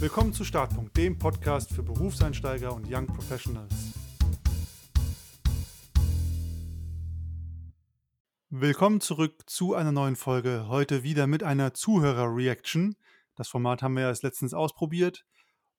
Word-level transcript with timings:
Willkommen 0.00 0.32
zu 0.32 0.46
Startpunkt, 0.46 0.96
dem 0.96 1.18
Podcast 1.18 1.74
für 1.74 1.82
Berufseinsteiger 1.82 2.74
und 2.74 2.90
Young 2.90 3.06
Professionals. 3.06 3.74
Willkommen 8.48 9.02
zurück 9.02 9.42
zu 9.44 9.74
einer 9.74 9.92
neuen 9.92 10.16
Folge. 10.16 10.68
Heute 10.68 11.02
wieder 11.02 11.26
mit 11.26 11.42
einer 11.42 11.74
Zuhörer-Reaction. 11.74 12.96
Das 13.36 13.48
Format 13.48 13.82
haben 13.82 13.92
wir 13.92 14.04
erst 14.04 14.22
letztens 14.22 14.54
ausprobiert. 14.54 15.26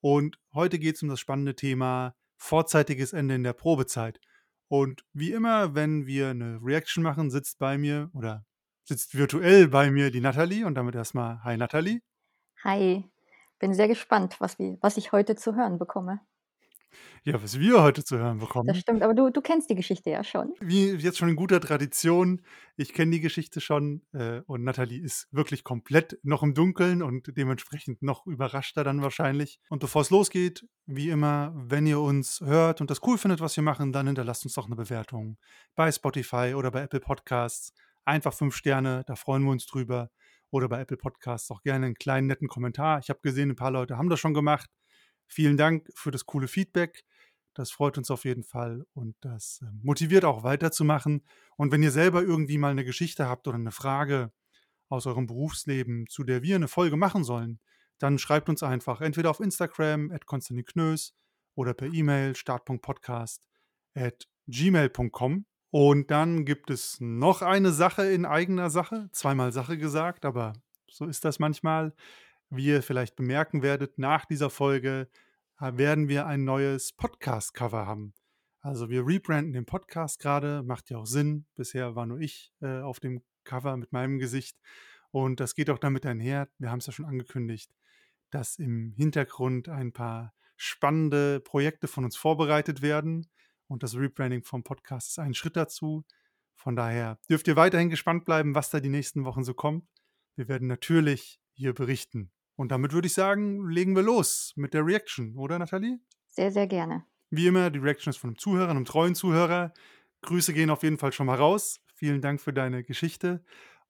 Und 0.02 0.38
heute 0.54 0.78
geht 0.78 0.98
es 0.98 1.02
um 1.02 1.10
das 1.10 1.20
spannende 1.20 1.56
Thema 1.56 2.14
vorzeitiges 2.38 3.14
Ende 3.14 3.34
in 3.34 3.44
der 3.44 3.54
Probezeit. 3.54 4.22
Und 4.68 5.04
wie 5.14 5.32
immer, 5.32 5.74
wenn 5.74 6.06
wir 6.06 6.30
eine 6.30 6.60
Reaction 6.62 7.04
machen, 7.04 7.32
sitzt 7.32 7.58
bei 7.58 7.80
mir 7.80 8.12
oder 8.14 8.46
sitzt 8.84 9.18
virtuell 9.18 9.68
bei 9.68 9.90
mir 9.90 10.12
die 10.12 10.22
Nathalie 10.22 10.68
und 10.68 10.76
damit 10.76 10.94
erstmal 10.94 11.44
Hi 11.44 11.58
Nathalie. 11.58 12.02
Hi, 12.64 13.04
bin 13.62 13.74
sehr 13.74 13.88
gespannt, 13.88 14.36
was, 14.40 14.60
wir, 14.60 14.78
was 14.82 14.98
ich 14.98 15.14
heute 15.14 15.36
zu 15.36 15.56
hören 15.56 15.78
bekomme. 15.78 16.20
Ja, 17.24 17.42
was 17.42 17.60
wir 17.60 17.82
heute 17.84 18.04
zu 18.04 18.18
hören 18.18 18.40
Das 18.40 18.48
bekommen. 18.48 18.76
stimmt, 18.76 19.04
aber 19.04 19.14
du, 19.14 19.30
du 19.30 19.42
kennst 19.42 19.70
die 19.70 19.76
Geschichte 19.76 20.10
ja 20.10 20.24
schon. 20.24 20.54
Wie 20.60 20.90
jetzt 20.90 21.18
schon 21.20 21.30
in 21.30 21.36
guter 21.36 21.62
Tradition, 21.62 22.42
ich 22.76 22.94
kenne 22.94 23.12
die 23.12 23.22
Geschichte 23.22 23.62
schon 23.62 24.02
äh, 24.12 24.42
und 24.48 24.64
Nathalie 24.64 25.00
ist 25.00 25.28
wirklich 25.32 25.64
komplett 25.64 26.20
noch 26.24 26.44
im 26.44 26.54
Dunkeln 26.54 27.02
und 27.04 27.38
dementsprechend 27.38 28.02
noch 28.02 28.26
überraschter 28.26 28.84
dann 28.84 29.04
wahrscheinlich. 29.04 29.60
Und 29.70 29.80
bevor 29.80 30.02
es 30.02 30.10
losgeht, 30.10 30.66
wie 30.88 31.10
immer, 31.10 31.54
wenn 31.56 31.86
ihr 31.86 32.00
uns 32.02 32.42
hört 32.42 32.82
und 32.82 32.90
das 32.90 33.02
cool 33.06 33.18
findet, 33.18 33.40
was 33.40 33.56
wir 33.56 33.64
machen, 33.64 33.94
dann 33.94 34.08
hinterlasst 34.08 34.44
uns 34.44 34.56
doch 34.56 34.66
eine 34.66 34.76
Bewertung 34.76 35.38
bei 35.76 35.92
Spotify 35.92 36.56
oder 36.56 36.72
bei 36.72 36.82
Apple 36.82 37.00
Podcasts. 37.00 37.74
Einfach 38.04 38.34
fünf 38.34 38.56
Sterne, 38.56 39.04
da 39.06 39.16
freuen 39.16 39.44
wir 39.44 39.52
uns 39.52 39.68
drüber. 39.68 40.10
Oder 40.52 40.70
bei 40.70 40.82
Apple 40.82 40.98
Podcasts 40.98 41.50
auch 41.50 41.64
gerne 41.64 41.88
einen 41.88 41.96
kleinen 41.96 42.28
netten 42.28 42.48
Kommentar. 42.48 43.00
Ich 43.00 43.10
habe 43.10 43.22
gesehen, 43.24 43.52
ein 43.52 43.56
paar 43.56 43.72
Leute 43.72 43.98
haben 43.98 44.10
das 44.10 44.20
schon 44.20 44.34
gemacht. 44.34 44.70
Vielen 45.28 45.58
Dank 45.58 45.90
für 45.96 46.12
das 46.12 46.26
coole 46.26 46.48
Feedback. 46.48 47.04
Das 47.54 47.72
freut 47.72 47.98
uns 47.98 48.12
auf 48.12 48.24
jeden 48.24 48.44
Fall 48.44 48.86
und 48.94 49.16
das 49.22 49.62
äh, 49.62 49.72
motiviert 49.84 50.24
auch 50.24 50.44
weiterzumachen. 50.44 51.26
Und 51.58 51.72
wenn 51.72 51.84
ihr 51.84 51.92
selber 51.92 52.22
irgendwie 52.22 52.58
mal 52.58 52.72
eine 52.72 52.86
Geschichte 52.86 53.28
habt 53.28 53.48
oder 53.48 53.58
eine 53.58 53.72
Frage 53.72 54.32
aus 54.90 55.06
eurem 55.06 55.28
Berufsleben, 55.28 56.08
zu 56.08 56.24
der 56.24 56.44
wir 56.44 56.56
eine 56.56 56.68
Folge 56.68 56.96
machen 56.96 57.24
sollen, 57.24 57.60
dann 57.98 58.18
schreibt 58.18 58.50
uns 58.50 58.64
einfach 58.64 59.02
entweder 59.02 59.30
auf 59.30 59.40
Instagram 59.40 60.12
at 60.12 60.26
Konstantin 60.26 60.66
Knös 60.66 61.14
oder 61.56 61.74
per 61.74 61.94
E-Mail 61.94 62.36
start.podcast 62.36 63.44
at 63.96 64.28
gmail.com. 64.48 65.46
Und 65.72 66.12
dann 66.12 66.44
gibt 66.44 66.70
es 66.70 67.00
noch 67.00 67.42
eine 67.42 67.72
Sache 67.72 68.04
in 68.04 68.26
eigener 68.26 68.70
Sache, 68.70 69.10
zweimal 69.14 69.54
Sache 69.54 69.78
gesagt, 69.78 70.26
aber 70.26 70.54
so 70.90 71.06
ist 71.06 71.24
das 71.24 71.40
manchmal. 71.40 71.94
Wie 72.50 72.66
ihr 72.66 72.84
vielleicht 72.84 73.16
bemerken 73.16 73.62
werdet, 73.62 73.98
nach 73.98 74.26
dieser 74.26 74.50
Folge 74.50 75.08
äh, 75.62 75.72
werden 75.78 76.10
wir 76.10 76.28
ein 76.28 76.44
neues 76.44 76.92
Podcast-Cover 76.92 77.86
haben. 77.88 78.14
Also 78.60 78.90
wir 78.90 79.08
rebranden 79.08 79.54
den 79.54 79.66
Podcast 79.66 80.20
gerade, 80.20 80.62
macht 80.62 80.90
ja 80.90 80.98
auch 80.98 81.06
Sinn. 81.06 81.46
Bisher 81.56 81.96
war 81.96 82.06
nur 82.06 82.20
ich 82.20 82.52
äh, 82.62 82.82
auf 82.82 83.00
dem 83.00 83.24
Cover 83.46 83.78
mit 83.78 83.94
meinem 83.94 84.20
Gesicht. 84.20 84.58
Und 85.12 85.40
das 85.40 85.56
geht 85.56 85.70
auch 85.70 85.80
damit 85.80 86.06
einher, 86.06 86.50
wir 86.58 86.70
haben 86.70 86.80
es 86.80 86.88
ja 86.88 86.94
schon 86.94 87.06
angekündigt, 87.06 87.72
dass 88.30 88.58
im 88.58 88.94
Hintergrund 88.98 89.70
ein 89.70 89.94
paar 89.94 90.34
spannende 90.58 91.40
Projekte 91.40 91.88
von 91.88 92.04
uns 92.04 92.18
vorbereitet 92.18 92.82
werden. 92.82 93.30
Und 93.72 93.84
das 93.84 93.96
Rebranding 93.96 94.44
vom 94.44 94.64
Podcast 94.64 95.12
ist 95.12 95.20
ein 95.20 95.34
Schritt 95.34 95.56
dazu. 95.56 96.04
Von 96.56 96.76
daher 96.76 97.18
dürft 97.30 97.48
ihr 97.48 97.56
weiterhin 97.56 97.90
gespannt 97.90 98.26
bleiben, 98.26 98.54
was 98.54 98.70
da 98.70 98.82
die 98.82 98.90
nächsten 98.90 99.24
Wochen 99.24 99.46
so 99.46 99.54
kommt. 99.54 99.88
Wir 100.36 100.50
werden 100.50 100.68
natürlich 100.68 101.40
hier 101.54 101.74
berichten. 101.74 102.32
Und 102.58 102.74
damit 102.74 102.92
würde 102.92 103.08
ich 103.08 103.14
sagen, 103.14 103.70
legen 103.70 103.96
wir 103.96 104.04
los 104.04 104.52
mit 104.58 104.74
der 104.74 104.86
Reaction, 104.86 105.38
oder 105.38 105.58
Nathalie? 105.58 106.02
Sehr, 106.28 106.52
sehr 106.52 106.68
gerne. 106.68 107.06
Wie 107.30 107.48
immer, 107.48 107.70
die 107.70 107.80
Reaction 107.80 108.12
ist 108.12 108.18
von 108.18 108.32
einem 108.32 108.38
Zuhörer, 108.38 108.72
einem 108.72 108.84
treuen 108.84 109.16
Zuhörer. 109.16 109.74
Grüße 110.22 110.52
gehen 110.52 110.70
auf 110.70 110.84
jeden 110.84 110.98
Fall 110.98 111.14
schon 111.14 111.28
mal 111.28 111.38
raus. 111.38 111.80
Vielen 111.96 112.20
Dank 112.20 112.42
für 112.42 112.52
deine 112.52 112.84
Geschichte. 112.84 113.42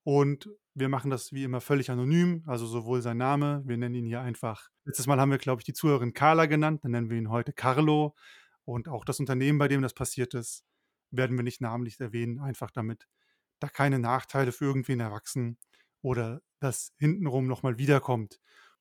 Und 0.04 0.48
wir 0.74 0.88
machen 0.88 1.10
das 1.10 1.32
wie 1.32 1.42
immer 1.42 1.60
völlig 1.60 1.90
anonym, 1.90 2.44
also 2.46 2.66
sowohl 2.66 3.02
sein 3.02 3.16
Name, 3.16 3.62
wir 3.66 3.76
nennen 3.76 3.96
ihn 3.96 4.06
hier 4.06 4.20
einfach. 4.20 4.70
Letztes 4.84 5.08
Mal 5.08 5.18
haben 5.18 5.32
wir, 5.32 5.38
glaube 5.38 5.60
ich, 5.60 5.64
die 5.64 5.74
Zuhörerin 5.74 6.12
Carla 6.12 6.46
genannt, 6.46 6.84
dann 6.84 6.92
nennen 6.92 7.10
wir 7.10 7.18
ihn 7.18 7.30
heute 7.30 7.52
Carlo. 7.52 8.14
Und 8.64 8.88
auch 8.88 9.04
das 9.04 9.20
Unternehmen, 9.20 9.58
bei 9.58 9.68
dem 9.68 9.82
das 9.82 9.94
passiert 9.94 10.34
ist, 10.34 10.64
werden 11.10 11.36
wir 11.36 11.44
nicht 11.44 11.60
namentlich 11.60 12.00
erwähnen, 12.00 12.40
einfach 12.40 12.70
damit 12.70 13.06
da 13.60 13.68
keine 13.68 13.98
Nachteile 13.98 14.52
für 14.52 14.64
irgendwen 14.64 15.00
erwachsen 15.00 15.58
oder 16.00 16.42
das 16.58 16.92
hintenrum 16.98 17.46
nochmal 17.46 17.78
wiederkommt. 17.78 18.40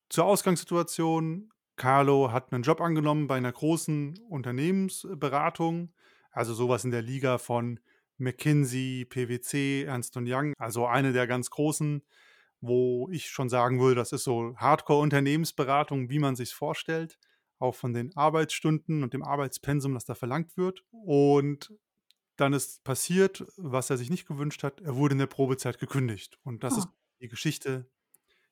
Zur 0.10 0.26
Ausgangssituation, 0.26 1.52
Carlo 1.76 2.32
hat 2.32 2.52
einen 2.52 2.64
Job 2.64 2.82
angenommen 2.82 3.28
bei 3.28 3.38
einer 3.38 3.52
großen 3.52 4.20
Unternehmensberatung, 4.30 5.94
also 6.32 6.54
sowas 6.54 6.84
in 6.84 6.92
der 6.92 7.02
Liga 7.02 7.38
von 7.38 7.80
McKinsey, 8.18 9.06
PwC, 9.06 9.84
Ernst 9.84 10.16
Young, 10.16 10.54
also 10.58 10.86
eine 10.86 11.12
der 11.14 11.28
ganz 11.28 11.50
großen, 11.50 12.04
wo 12.60 13.10
ich 13.12 13.30
schon 13.30 13.50
sagen 13.50 13.80
würde, 13.80 13.96
das 13.96 14.12
ist 14.12 14.24
so 14.24 14.56
Hardcore-Unternehmensberatung, 14.58 16.10
wie 16.10 16.20
man 16.20 16.36
sich 16.36 16.54
vorstellt, 16.54 17.18
auch 17.62 17.76
von 17.76 17.94
den 17.94 18.16
Arbeitsstunden 18.16 19.04
und 19.04 19.14
dem 19.14 19.24
Arbeitspensum, 19.24 19.94
das 19.94 20.06
da 20.06 20.16
verlangt 20.16 20.58
wird. 20.58 20.84
Und 20.92 21.74
dann 22.38 22.54
ist 22.54 22.84
passiert, 22.84 23.46
was 23.58 23.90
er 23.90 23.98
sich 23.98 24.10
nicht 24.10 24.28
gewünscht 24.28 24.64
hat. 24.64 24.82
Er 24.82 24.96
wurde 24.96 25.14
in 25.14 25.20
der 25.20 25.28
Probezeit 25.28 25.80
gekündigt. 25.80 26.40
Und 26.44 26.64
das 26.64 26.76
Ah. 26.76 26.78
ist 26.80 26.88
die 27.22 27.28
Geschichte, 27.28 27.90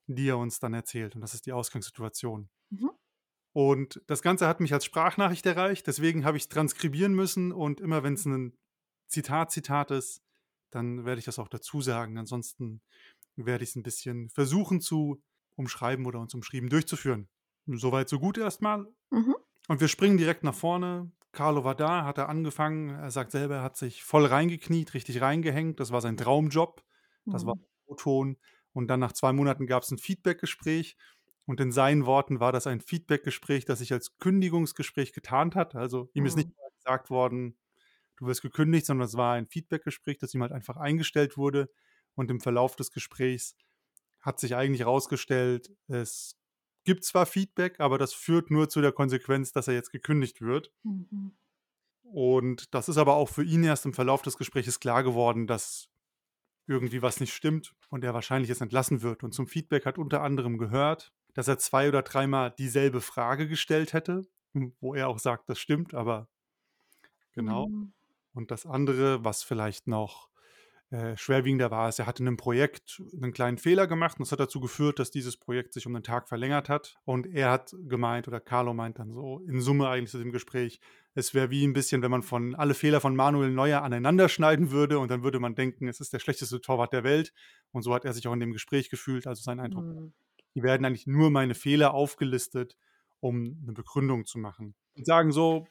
die 0.07 0.27
er 0.29 0.37
uns 0.37 0.59
dann 0.59 0.73
erzählt. 0.73 1.15
Und 1.15 1.21
das 1.21 1.33
ist 1.33 1.45
die 1.45 1.53
Ausgangssituation. 1.53 2.49
Mhm. 2.69 2.91
Und 3.51 4.01
das 4.07 4.21
Ganze 4.21 4.47
hat 4.47 4.59
mich 4.59 4.73
als 4.73 4.85
Sprachnachricht 4.85 5.45
erreicht, 5.45 5.87
deswegen 5.87 6.23
habe 6.23 6.37
ich 6.37 6.43
es 6.43 6.49
transkribieren 6.49 7.13
müssen 7.15 7.51
und 7.51 7.81
immer 7.81 8.03
wenn 8.03 8.13
es 8.13 8.25
ein 8.25 8.55
Zitat, 9.07 9.51
Zitat 9.51 9.89
ist, 9.89 10.21
dann 10.69 11.03
werde 11.03 11.17
ich 11.17 11.25
das 11.25 11.39
auch 11.39 11.47
dazu 11.47 11.81
sagen. 11.81 12.19
Ansonsten 12.19 12.81
werde 13.35 13.63
ich 13.63 13.71
es 13.71 13.75
ein 13.75 13.81
bisschen 13.81 14.29
versuchen 14.29 14.81
zu 14.81 15.19
umschreiben 15.55 16.05
oder 16.05 16.19
uns 16.19 16.35
umschrieben 16.35 16.69
durchzuführen. 16.69 17.27
Soweit, 17.77 18.09
so 18.09 18.19
gut 18.19 18.37
erstmal. 18.37 18.87
Mhm. 19.11 19.35
Und 19.67 19.81
wir 19.81 19.87
springen 19.87 20.17
direkt 20.17 20.43
nach 20.43 20.55
vorne. 20.55 21.11
Carlo 21.31 21.63
war 21.63 21.75
da, 21.75 22.05
hat 22.05 22.17
er 22.17 22.29
angefangen. 22.29 22.89
Er 22.89 23.11
sagt 23.11 23.31
selber, 23.31 23.57
er 23.57 23.63
hat 23.63 23.77
sich 23.77 24.03
voll 24.03 24.25
reingekniet, 24.25 24.93
richtig 24.93 25.21
reingehängt. 25.21 25.79
Das 25.79 25.91
war 25.91 26.01
sein 26.01 26.17
Traumjob. 26.17 26.83
Das 27.25 27.45
war 27.45 27.55
Mhm. 27.55 27.65
O-Ton. 27.85 28.37
Und 28.73 28.87
dann 28.87 28.99
nach 28.99 29.13
zwei 29.13 29.33
Monaten 29.33 29.67
gab 29.67 29.83
es 29.83 29.91
ein 29.91 29.97
Feedbackgespräch. 29.99 30.97
Und 31.45 31.59
in 31.59 31.71
seinen 31.71 32.05
Worten 32.05 32.39
war 32.39 32.51
das 32.51 32.67
ein 32.67 32.81
Feedbackgespräch, 32.81 33.65
das 33.65 33.79
sich 33.79 33.91
als 33.93 34.17
Kündigungsgespräch 34.17 35.13
getarnt 35.13 35.55
hat. 35.55 35.75
Also 35.75 36.09
ihm 36.13 36.25
ist 36.25 36.35
nicht 36.37 36.49
Mhm. 36.49 36.53
gesagt 36.83 37.09
worden, 37.09 37.57
du 38.17 38.27
wirst 38.27 38.41
gekündigt, 38.41 38.85
sondern 38.85 39.05
es 39.07 39.15
war 39.17 39.33
ein 39.35 39.47
Feedbackgespräch, 39.47 40.17
das 40.19 40.33
ihm 40.33 40.41
halt 40.41 40.51
einfach 40.51 40.77
eingestellt 40.77 41.37
wurde. 41.37 41.69
Und 42.15 42.31
im 42.31 42.39
Verlauf 42.41 42.75
des 42.75 42.91
Gesprächs 42.91 43.55
hat 44.21 44.39
sich 44.39 44.55
eigentlich 44.55 44.81
herausgestellt, 44.81 45.71
es 45.87 46.35
gibt 46.89 47.03
zwar 47.03 47.27
Feedback, 47.27 47.79
aber 47.79 47.99
das 47.99 48.15
führt 48.15 48.49
nur 48.49 48.67
zu 48.67 48.81
der 48.81 48.91
Konsequenz, 48.91 49.51
dass 49.51 49.67
er 49.67 49.75
jetzt 49.75 49.91
gekündigt 49.91 50.41
wird. 50.41 50.71
Mhm. 50.81 51.33
Und 52.01 52.73
das 52.73 52.89
ist 52.89 52.97
aber 52.97 53.13
auch 53.13 53.29
für 53.29 53.43
ihn 53.43 53.63
erst 53.63 53.85
im 53.85 53.93
Verlauf 53.93 54.23
des 54.23 54.39
Gesprächs 54.39 54.79
klar 54.79 55.03
geworden, 55.03 55.45
dass 55.45 55.87
irgendwie 56.65 57.03
was 57.03 57.19
nicht 57.19 57.31
stimmt 57.31 57.75
und 57.89 58.03
er 58.03 58.15
wahrscheinlich 58.15 58.49
jetzt 58.49 58.61
entlassen 58.61 59.03
wird. 59.03 59.23
Und 59.23 59.35
zum 59.35 59.45
Feedback 59.45 59.85
hat 59.85 59.99
unter 59.99 60.23
anderem 60.23 60.57
gehört, 60.57 61.13
dass 61.35 61.47
er 61.47 61.59
zwei 61.59 61.89
oder 61.89 62.01
dreimal 62.01 62.55
dieselbe 62.57 63.01
Frage 63.01 63.47
gestellt 63.47 63.93
hätte, 63.93 64.27
wo 64.79 64.95
er 64.95 65.09
auch 65.09 65.19
sagt, 65.19 65.47
das 65.47 65.59
stimmt, 65.59 65.93
aber 65.93 66.27
genau. 67.33 67.67
Mhm. 67.67 67.93
Und 68.33 68.49
das 68.49 68.65
andere, 68.65 69.23
was 69.23 69.43
vielleicht 69.43 69.85
noch 69.85 70.28
äh, 70.91 71.15
schwerwiegender 71.17 71.69
war, 71.69 71.87
ist, 71.87 71.99
er 71.99 72.07
hatte 72.07 72.23
in 72.23 72.27
einem 72.27 72.37
Projekt 72.37 73.01
einen 73.21 73.31
kleinen 73.31 73.59
Fehler 73.59 73.85
gemacht 73.85 74.17
und 74.17 74.25
das 74.25 74.31
hat 74.31 74.39
dazu 74.39 74.59
geführt, 74.59 74.97
dass 74.97 75.11
dieses 75.11 75.37
Projekt 75.37 75.73
sich 75.73 75.85
um 75.85 75.95
einen 75.95 76.03
Tag 76.03 76.27
verlängert 76.27 76.67
hat. 76.67 76.97
Und 77.05 77.27
er 77.27 77.51
hat 77.51 77.75
gemeint, 77.87 78.27
oder 78.27 78.39
Carlo 78.39 78.73
meint 78.73 78.97
dann 78.97 79.13
so 79.13 79.39
in 79.47 79.61
Summe 79.61 79.87
eigentlich 79.87 80.09
zu 80.09 80.17
dem 80.17 80.31
Gespräch, 80.31 80.79
es 81.13 81.33
wäre 81.33 81.51
wie 81.51 81.63
ein 81.65 81.73
bisschen, 81.73 82.01
wenn 82.01 82.09
man 82.09 82.23
von 82.23 82.55
alle 82.55 82.73
Fehler 82.73 83.01
von 83.01 83.15
Manuel 83.15 83.51
Neuer 83.51 83.83
aneinander 83.83 84.29
schneiden 84.29 84.71
würde 84.71 84.97
und 84.99 85.11
dann 85.11 85.21
würde 85.21 85.39
man 85.39 85.53
denken, 85.53 85.87
es 85.87 85.99
ist 85.99 86.11
der 86.13 86.19
schlechteste 86.19 86.59
Torwart 86.61 86.91
der 86.93 87.03
Welt. 87.03 87.33
Und 87.71 87.83
so 87.83 87.93
hat 87.93 88.05
er 88.05 88.13
sich 88.13 88.27
auch 88.27 88.33
in 88.33 88.39
dem 88.39 88.51
Gespräch 88.53 88.89
gefühlt. 88.89 89.27
Also 89.27 89.43
sein 89.43 89.59
Eindruck, 89.59 89.85
Mhm. 89.85 90.13
die 90.55 90.63
werden 90.63 90.85
eigentlich 90.85 91.05
nur 91.07 91.29
meine 91.29 91.53
Fehler 91.53 91.93
aufgelistet, 91.93 92.77
um 93.19 93.59
eine 93.63 93.73
Begründung 93.73 94.25
zu 94.25 94.39
machen. 94.39 94.73
Und 94.95 95.05
sagen 95.05 95.31
so, 95.31 95.67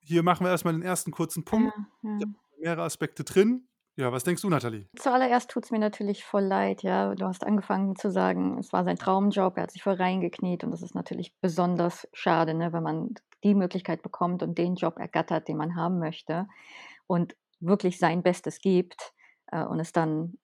hier 0.00 0.22
machen 0.22 0.44
wir 0.44 0.50
erstmal 0.50 0.74
den 0.74 0.82
ersten 0.82 1.10
kurzen 1.10 1.44
Punkt. 1.44 1.72
Ja, 2.02 2.18
ja. 2.20 2.26
Mehrere 2.60 2.82
Aspekte 2.82 3.24
drin. 3.24 3.68
Ja, 3.98 4.12
was 4.12 4.24
denkst 4.24 4.42
du, 4.42 4.50
Nathalie? 4.50 4.86
Zuallererst 4.96 5.50
tut 5.50 5.64
es 5.64 5.70
mir 5.70 5.78
natürlich 5.78 6.22
voll 6.22 6.44
leid, 6.44 6.82
ja. 6.82 7.14
Du 7.14 7.24
hast 7.24 7.46
angefangen 7.46 7.96
zu 7.96 8.10
sagen, 8.10 8.58
es 8.58 8.70
war 8.72 8.84
sein 8.84 8.96
Traumjob, 8.96 9.56
er 9.56 9.62
hat 9.62 9.70
sich 9.70 9.82
voll 9.82 9.94
reingekniet 9.94 10.64
und 10.64 10.70
das 10.70 10.82
ist 10.82 10.94
natürlich 10.94 11.34
besonders 11.40 12.06
schade, 12.12 12.52
ne, 12.52 12.74
wenn 12.74 12.82
man 12.82 13.14
die 13.42 13.54
Möglichkeit 13.54 14.02
bekommt 14.02 14.42
und 14.42 14.58
den 14.58 14.74
Job 14.74 14.98
ergattert, 14.98 15.48
den 15.48 15.56
man 15.56 15.76
haben 15.76 15.98
möchte 15.98 16.46
und 17.06 17.36
wirklich 17.58 17.98
sein 17.98 18.22
Bestes 18.22 18.60
gibt 18.60 19.14
äh, 19.46 19.64
und 19.64 19.80
es 19.80 19.92
dann, 19.92 20.36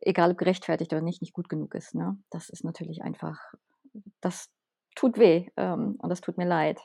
egal 0.00 0.32
ob 0.32 0.38
gerechtfertigt 0.38 0.92
oder 0.92 1.00
nicht, 1.00 1.22
nicht 1.22 1.32
gut 1.32 1.48
genug 1.48 1.74
ist. 1.74 1.94
Ne? 1.94 2.18
Das 2.30 2.50
ist 2.50 2.62
natürlich 2.62 3.02
einfach, 3.02 3.38
das 4.20 4.50
tut 4.94 5.18
weh, 5.18 5.48
ähm, 5.56 5.96
und 5.98 6.10
das 6.10 6.20
tut 6.20 6.36
mir 6.36 6.46
leid. 6.46 6.78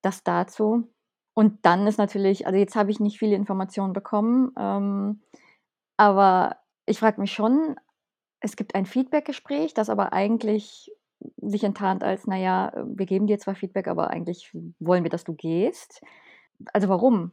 Das 0.00 0.22
dazu. 0.22 0.88
Und 1.34 1.66
dann 1.66 1.86
ist 1.86 1.98
natürlich 1.98 2.46
also, 2.46 2.58
jetzt 2.58 2.74
habe 2.74 2.90
ich 2.90 3.00
nicht 3.00 3.18
viele 3.18 3.36
Informationen 3.36 3.92
bekommen, 3.92 4.52
ähm, 4.58 5.20
aber 5.98 6.58
ich 6.86 7.00
frage 7.00 7.20
mich 7.22 7.32
schon 7.34 7.76
es 8.40 8.56
gibt 8.56 8.74
ein 8.76 8.86
Feedbackgespräch, 8.86 9.74
das 9.74 9.90
aber 9.90 10.12
eigentlich 10.14 10.92
sich 11.38 11.64
enttarnt 11.64 12.04
als: 12.04 12.26
„Na 12.28 12.36
ja, 12.38 12.70
äh, 12.70 12.84
wir 12.86 13.06
geben 13.06 13.26
dir 13.28 13.38
zwar 13.40 13.54
Feedback, 13.56 13.88
aber 13.88 14.10
eigentlich 14.10 14.52
wollen 14.80 15.04
wir, 15.04 15.10
dass 15.10 15.24
du 15.24 15.34
gehst.“ 15.34 16.02
Also, 16.74 16.88
warum? 16.90 17.32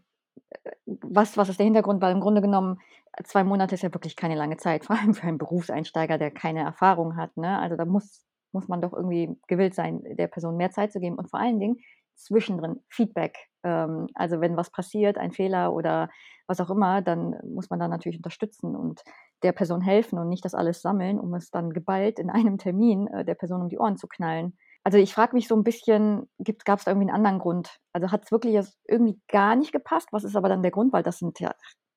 Was 0.86 1.38
was 1.38 1.50
ist 1.50 1.60
der 1.60 1.66
Hintergrund? 1.66 2.02
Weil 2.02 2.14
im 2.14 2.22
Grunde 2.22 2.42
genommen 2.42 2.80
2 3.24 3.44
Monate 3.44 3.76
ist 3.76 3.82
ja 3.84 3.94
wirklich 3.94 4.16
keine 4.16 4.36
lange 4.36 4.58
Zeit, 4.58 4.86
vor 4.86 4.98
allem 5.00 5.14
für 5.14 5.28
einen 5.28 5.38
Berufseinsteiger, 5.38 6.18
der 6.18 6.32
keine 6.32 6.62
Erfahrung 6.62 7.16
hat, 7.18 7.36
ne? 7.38 7.60
Also, 7.60 7.76
da 7.76 7.86
muss 7.86 8.26
muss 8.52 8.68
man 8.70 8.82
doch 8.82 8.94
irgendwie 8.94 9.38
gewillt 9.48 9.76
sein, 9.76 10.02
der 10.18 10.28
Person 10.28 10.56
mehr 10.58 10.72
Zeit 10.72 10.92
zu 10.94 11.00
geben 11.02 11.18
und 11.18 11.30
vor 11.30 11.40
allen 11.42 11.60
Dingen 11.60 11.78
zwischendrin 12.16 12.82
Feedback. 12.90 13.38
Ähm, 13.66 14.08
also, 14.16 14.42
wenn 14.42 14.58
was 14.58 14.72
passiert, 14.72 15.18
ein 15.18 15.34
Fehler 15.34 15.74
oder 15.74 16.10
was 16.48 16.62
auch 16.62 16.70
immer, 16.72 17.02
dann 17.02 17.36
muss 17.44 17.70
man 17.72 17.80
da 17.80 17.88
natürlich 17.90 18.18
unterstützen 18.20 18.76
und 18.76 19.04
der 19.44 19.52
Person 19.54 19.82
helfen 19.82 20.20
und 20.20 20.30
nicht 20.30 20.46
das 20.46 20.56
alles 20.56 20.82
sammeln, 20.82 21.20
um 21.20 21.34
es 21.36 21.52
dann 21.52 21.72
geballt 21.72 22.20
in 22.20 22.30
einem 22.32 22.58
Termin, 22.60 23.08
äh, 23.08 23.26
der 23.26 23.36
Person 23.36 23.62
um 23.64 23.70
die 23.70 23.80
Ohren 23.80 23.98
zu 23.98 24.08
knallen. 24.08 24.58
Also, 24.84 24.98
ich 25.00 25.14
frage 25.14 25.36
mich 25.36 25.48
so 25.48 25.56
'n 25.56 25.64
bisschen, 25.64 26.30
gab 26.66 26.80
es 26.80 26.86
da 26.86 26.92
irgendwie 26.92 27.10
'n 27.10 27.16
anderen 27.16 27.40
Grund? 27.40 27.80
Also, 27.94 28.12
hat 28.12 28.26
es 28.26 28.32
wirklich 28.32 28.60
irgendwie 28.88 29.20
gar 29.30 29.56
nicht 29.56 29.72
gepasst? 29.74 30.10
Was 30.12 30.24
ist 30.24 30.36
aber 30.38 30.50
dann 30.50 30.62
der 30.64 30.72
Grund? 30.72 30.94
Weil 30.94 31.04
das 31.04 31.20
sind 31.20 31.40
ja 31.40 31.54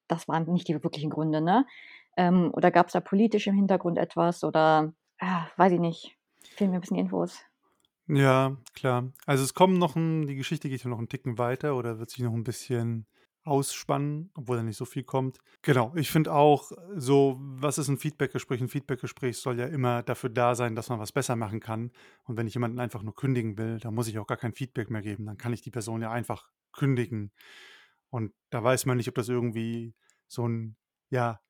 das 0.09 0.26
waren 0.29 0.50
nicht 0.53 0.69
die 0.69 0.82
wirklichen 0.82 1.11
Gründe, 1.11 1.41
ne? 1.43 1.67
Ähm, 2.17 2.50
oder 2.55 2.70
gab 2.70 2.87
es 2.88 2.94
da 2.94 3.00
politisch 3.00 3.47
im 3.47 3.55
Hintergrund 3.55 3.99
etwas 3.99 4.43
oder, 4.44 4.93
ah, 5.20 5.47
weiß 5.56 5.73
ich 5.73 5.81
nicht. 5.81 6.17
Fehlen 6.56 6.70
mir 6.73 6.79
'n 6.79 6.81
bisschen 6.81 6.97
Infos. 6.99 7.47
Ja, 8.10 8.56
klar. 8.72 9.12
Also, 9.26 9.44
es 9.44 9.52
kommen 9.52 9.76
noch 9.78 9.94
'n 9.94 10.26
die 10.26 10.34
Geschichte 10.34 10.70
geht 10.70 10.82
ja 10.82 10.88
noch 10.88 10.99
'n 10.99 11.08
Ticken 11.10 11.37
weiter 11.37 11.76
oder 11.76 11.99
wird 11.99 12.08
sich 12.08 12.20
noch 12.20 12.32
'n 12.32 12.43
bisschen 12.43 13.06
ausspannen, 13.44 14.31
obwohl 14.34 14.56
da 14.56 14.62
nicht 14.62 14.78
so 14.78 14.87
viel 14.87 15.02
kommt. 15.05 15.38
Genau, 15.60 15.93
ich 15.94 16.10
finde 16.10 16.32
auch 16.32 16.72
so, 16.96 17.37
was 17.38 17.76
ist 17.76 17.88
'n 17.90 17.99
Feedbackgespräch? 17.99 18.62
'N 18.62 18.69
Feedbackgespräch 18.69 19.37
soll 19.37 19.58
ja 19.58 19.66
immer 19.66 20.02
dafür 20.02 20.31
da 20.31 20.55
sein, 20.55 20.75
dass 20.75 20.88
man 20.88 20.99
was 20.99 21.12
besser 21.12 21.37
machen 21.37 21.60
kann. 21.60 21.90
Und 22.25 22.38
wenn 22.38 22.46
ich 22.46 22.55
jemanden 22.55 22.81
einfach 22.81 23.02
nur 23.02 23.14
kündigen 23.14 23.58
will, 23.58 23.78
dann 23.78 23.94
muss 23.94 24.08
ich 24.08 24.19
auch 24.19 24.26
gar 24.26 24.38
kein 24.38 24.55
Feedback 24.55 24.88
mehr 24.88 25.02
geben. 25.02 25.26
Dann 25.26 25.37
kann 25.37 25.52
ich 25.52 25.60
die 25.60 25.70
Person 25.70 26.00
ja 26.00 26.10
einfach 26.10 26.49
kündigen. 26.72 27.31
Und 28.10 28.32
da 28.50 28.64
weiß 28.64 28.87
man 28.87 28.96
nicht, 28.96 29.08
ob 29.08 29.14
das 29.16 29.28
irgendwie 29.28 29.94
so 30.28 30.46
'n, 30.46 30.76
ja, 31.10 31.40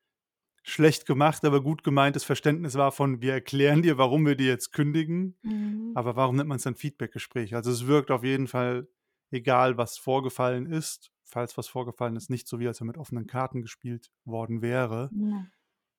schlecht 0.68 1.06
gemacht, 1.06 1.44
aber 1.44 1.62
gut 1.62 1.84
gemeintes 1.84 2.24
Verständnis 2.24 2.74
war 2.76 2.92
von: 2.92 3.22
„Wir 3.22 3.32
erklären 3.34 3.82
dir, 3.82 3.98
warum 3.98 4.26
wir 4.26 4.36
dir 4.36 4.48
jetzt 4.48 4.72
kündigen.“ 4.72 5.38
Mhm. 5.44 5.94
Aber 5.94 6.16
warum 6.16 6.36
nennt 6.36 6.48
man's 6.48 6.62
dann 6.64 6.76
Feedbackgespräch? 6.76 7.54
Also, 7.54 7.70
es 7.72 7.86
wirkt 7.86 8.10
auf 8.10 8.24
jeden 8.24 8.46
Fall, 8.48 8.88
egal 9.30 9.76
was 9.78 9.98
vorgefallen 9.98 10.66
ist 10.66 11.10
falls 11.30 11.58
was 11.58 11.68
vorgefallen 11.68 12.16
ist, 12.16 12.30
nicht 12.30 12.48
so, 12.48 12.58
wie 12.58 12.66
als 12.68 12.80
wenn 12.80 12.86
mit 12.86 12.96
offenen 12.96 13.26
Karten 13.26 13.60
gespielt 13.60 14.10
worden 14.24 14.62
wäre. 14.62 15.12
Ja. 15.12 15.50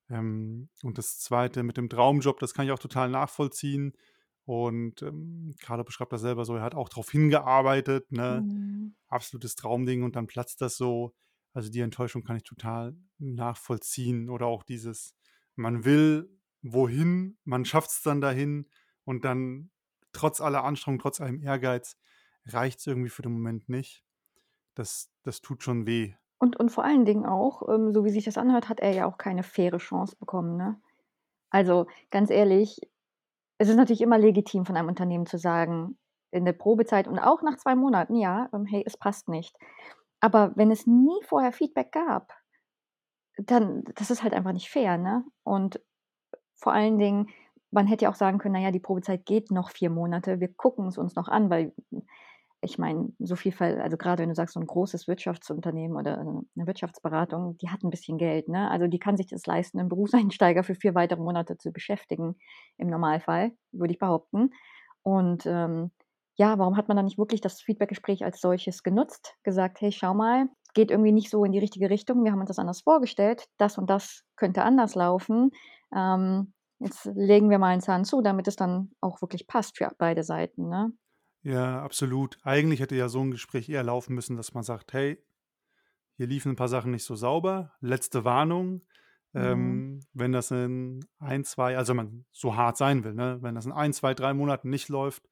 Ähm, 0.10 0.70
und 0.84 0.98
das 0.98 1.20
2. 1.20 1.64
mit 1.64 1.78
dem 1.78 1.90
Traumjob, 1.90 2.40
das 2.40 2.54
kann 2.54 2.66
ich 2.66 2.72
auch 2.72 2.80
total 2.80 3.10
nachvollziehen. 3.10 3.94
Und, 4.46 5.02
ähm, 5.04 5.56
Carlo 5.62 5.84
beschreibt 5.84 6.14
das 6.14 6.22
selber 6.22 6.46
so, 6.46 6.56
er 6.56 6.64
hat 6.64 6.76
auch 6.76 6.90
drauf 6.90 7.12
hingearbeitet, 7.12 8.12
ne? 8.12 8.46
Mhm. 8.46 8.94
Absolutes 9.10 9.56
Traumding 9.56 10.04
und 10.04 10.16
dann 10.16 10.28
platzt 10.28 10.62
das 10.62 10.78
so. 10.78 11.16
Also, 11.60 11.72
die 11.72 11.82
Enttäuschung 11.82 12.24
kann 12.24 12.38
ich 12.38 12.44
total 12.44 12.96
nachvollziehen 13.18 14.30
oder 14.30 14.46
auch 14.48 14.64
dieses 14.64 15.14
man 15.56 15.84
will 15.84 16.40
wohin, 16.62 17.38
man 17.44 17.66
schafft's 17.66 18.02
dann 18.02 18.22
dahin 18.22 18.70
und 19.04 19.26
dann 19.26 19.72
trotz 20.14 20.40
aller 20.42 20.64
Anstrengung, 20.64 21.00
trotz 21.00 21.20
allem 21.22 21.42
Ehrgeiz 21.42 21.98
reicht's 22.46 22.88
irgendwie 22.88 23.10
für 23.10 23.24
den 23.24 23.34
Moment 23.34 23.68
nicht. 23.70 24.06
Das 24.76 25.12
das 25.24 25.42
tut 25.42 25.64
schon 25.64 25.88
weh. 25.88 26.16
Und 26.40 26.58
und 26.60 26.70
vor 26.70 26.84
allen 26.86 27.06
Dingen 27.06 27.26
auch, 27.26 27.68
ähm, 27.70 27.92
so 27.92 28.06
wie 28.06 28.10
sich 28.10 28.24
das 28.26 28.38
anhört, 28.38 28.70
hat 28.70 28.80
er 28.80 28.94
ja 28.94 29.06
auch 29.06 29.18
keine 29.18 29.44
faire 29.44 29.78
Chance 29.78 30.16
bekommen, 30.18 30.56
ne? 30.58 30.80
Also, 31.52 31.88
ganz 32.12 32.30
ehrlich, 32.32 32.80
es 33.60 33.70
ist 33.70 33.78
natürlich 33.78 34.02
immer 34.02 34.18
legitim 34.20 34.66
von 34.66 34.78
einem 34.78 34.90
Unternehmen 34.90 35.26
zu 35.28 35.38
sagen, 35.40 35.98
in 36.32 36.46
der 36.46 36.54
Probezeit 36.54 37.08
und 37.08 37.20
auch 37.20 37.42
nach 37.44 37.58
2 37.58 37.76
Monaten: 37.76 38.16
„Ja, 38.16 38.50
ähm, 38.54 38.66
hey, 38.66 38.84
es 38.86 38.98
passt 38.98 39.30
nicht.“ 39.30 39.56
Aber 40.24 40.52
wenn 40.56 40.72
es 40.72 40.86
nie 40.88 41.20
vorher 41.24 41.52
Feedback 41.54 41.92
gab, 41.92 42.34
dann 43.38 43.84
das 43.96 44.12
ist 44.12 44.24
halt 44.24 44.34
einfach 44.34 44.54
nicht 44.54 44.70
fair, 44.70 44.98
ne? 44.98 45.26
Und 45.44 45.82
vor 46.56 46.74
allen 46.74 47.00
Dingen, 47.00 47.30
man 47.72 47.88
hätte 47.88 48.06
ja 48.06 48.12
auch 48.12 48.16
sagen 48.16 48.40
können: 48.40 48.56
„Na 48.56 48.62
ja, 48.62 48.72
die 48.72 48.80
Probezeit 48.82 49.26
geht 49.26 49.52
noch 49.52 49.72
4 49.72 49.90
Monate. 49.92 50.40
Wir 50.42 50.50
gucken 50.54 50.88
es 50.88 50.98
uns 51.00 51.16
noch 51.16 51.28
an“, 51.30 51.50
weil 51.52 51.74
ich 52.62 52.80
meine, 52.80 53.10
so 53.20 53.36
viel 53.38 53.52
Fall 53.54 53.82
also, 53.82 53.98
grade 53.98 54.24
wenn 54.24 54.30
du 54.30 54.36
sagst, 54.36 54.56
so 54.56 54.62
'n 54.62 54.68
großes 54.68 55.08
Wirtschaftsunternehmen 55.08 55.98
oder 55.98 56.24
'ne 56.24 56.68
Wirtschaftsberatung, 56.68 57.58
die 57.60 57.70
hat 57.70 57.84
'n 57.84 57.92
bisschen 57.92 58.18
Geld, 58.20 58.50
ne? 58.50 58.72
Also, 58.72 58.88
die 58.88 59.00
kann 59.00 59.18
sich 59.18 59.28
das 59.28 59.46
leisten, 59.48 59.80
'nen 59.80 59.90
Berufseinsteiger 59.90 60.64
für 60.64 60.76
4 60.76 60.96
weitere 60.96 61.22
Monate 61.22 61.58
zu 61.58 61.72
beschäftigen 61.74 62.38
im 62.78 62.90
Normalfall, 62.90 63.54
würde 63.74 63.94
ich 63.94 64.00
behaupten. 64.00 64.52
Und, 65.04 65.46
ähm, 65.48 65.92
ja, 66.40 66.58
warum 66.60 66.78
hat 66.78 66.88
man 66.88 66.98
dann 66.98 67.06
nicht 67.06 67.18
wirklich 67.20 67.42
das 67.42 67.62
Feedbackgespräch 67.62 68.24
als 68.26 68.42
solches 68.42 68.84
genutzt? 68.84 69.36
Gesagt: 69.44 69.82
„Hey, 69.82 69.92
schau 69.92 70.14
mal, 70.16 70.50
geht 70.74 70.92
irgendwie 70.92 71.12
nicht 71.14 71.30
so 71.32 71.44
in 71.46 71.52
die 71.54 71.60
richtige 71.60 71.90
Richtung. 71.92 72.24
Wir 72.24 72.32
haben 72.32 72.40
uns 72.42 72.50
das 72.50 72.60
anders 72.60 72.82
vorgestellt. 72.82 73.48
Das 73.58 73.78
und 73.78 73.90
das 73.90 74.24
könnte 74.38 74.64
anders 74.64 74.96
laufen. 74.96 75.52
Ähm, 75.96 76.54
jetzt 76.80 77.06
legen 77.16 77.50
wir 77.52 77.60
mal 77.60 77.74
'n 77.76 77.82
Zahn 77.82 78.06
zu, 78.06 78.22
damit 78.22 78.48
es 78.48 78.56
dann 78.58 78.92
auch 79.02 79.22
wirklich 79.22 79.48
passt 79.48 79.78
für 79.78 79.92
beide 80.00 80.24
Seiten“, 80.24 80.70
ne? 80.70 80.94
Ja, 81.46 81.82
absolut. 81.84 82.38
Eigentlich 82.44 82.82
hätte 82.82 82.96
ja 82.98 83.08
so 83.08 83.22
'n 83.22 83.32
Gespräch 83.32 83.70
eher 83.70 83.84
laufen 83.84 84.14
müssen, 84.14 84.36
dass 84.36 84.54
man 84.54 84.64
sagt: 84.64 84.92
„Hey, 84.92 85.24
hier 86.18 86.28
liefen 86.28 86.54
'n 86.54 86.56
paar 86.58 86.70
Sachen 86.70 86.92
nicht 86.92 87.06
so 87.06 87.16
sauber. 87.16 87.74
Letzte 87.82 88.26
Warnung. 88.26 88.84
Mhm. 89.36 89.90
Ähm, 89.90 90.02
wenn 90.14 90.32
das 90.34 90.52
in 90.52 91.06
1, 91.20 91.46
2“ 91.46 91.78
also, 91.78 91.92
wenn 91.92 91.98
man 91.98 92.26
so 92.32 92.56
hart 92.58 92.78
sein 92.78 93.04
will, 93.04 93.14
ne? 93.16 93.40
„Wenn 93.42 93.56
das 93.56 93.66
in 93.68 93.74
1, 93.74 93.94
2, 93.94 94.14
3 94.16 94.34
Monaten 94.34 94.70
nicht 94.70 94.90
läuft, 94.90 95.30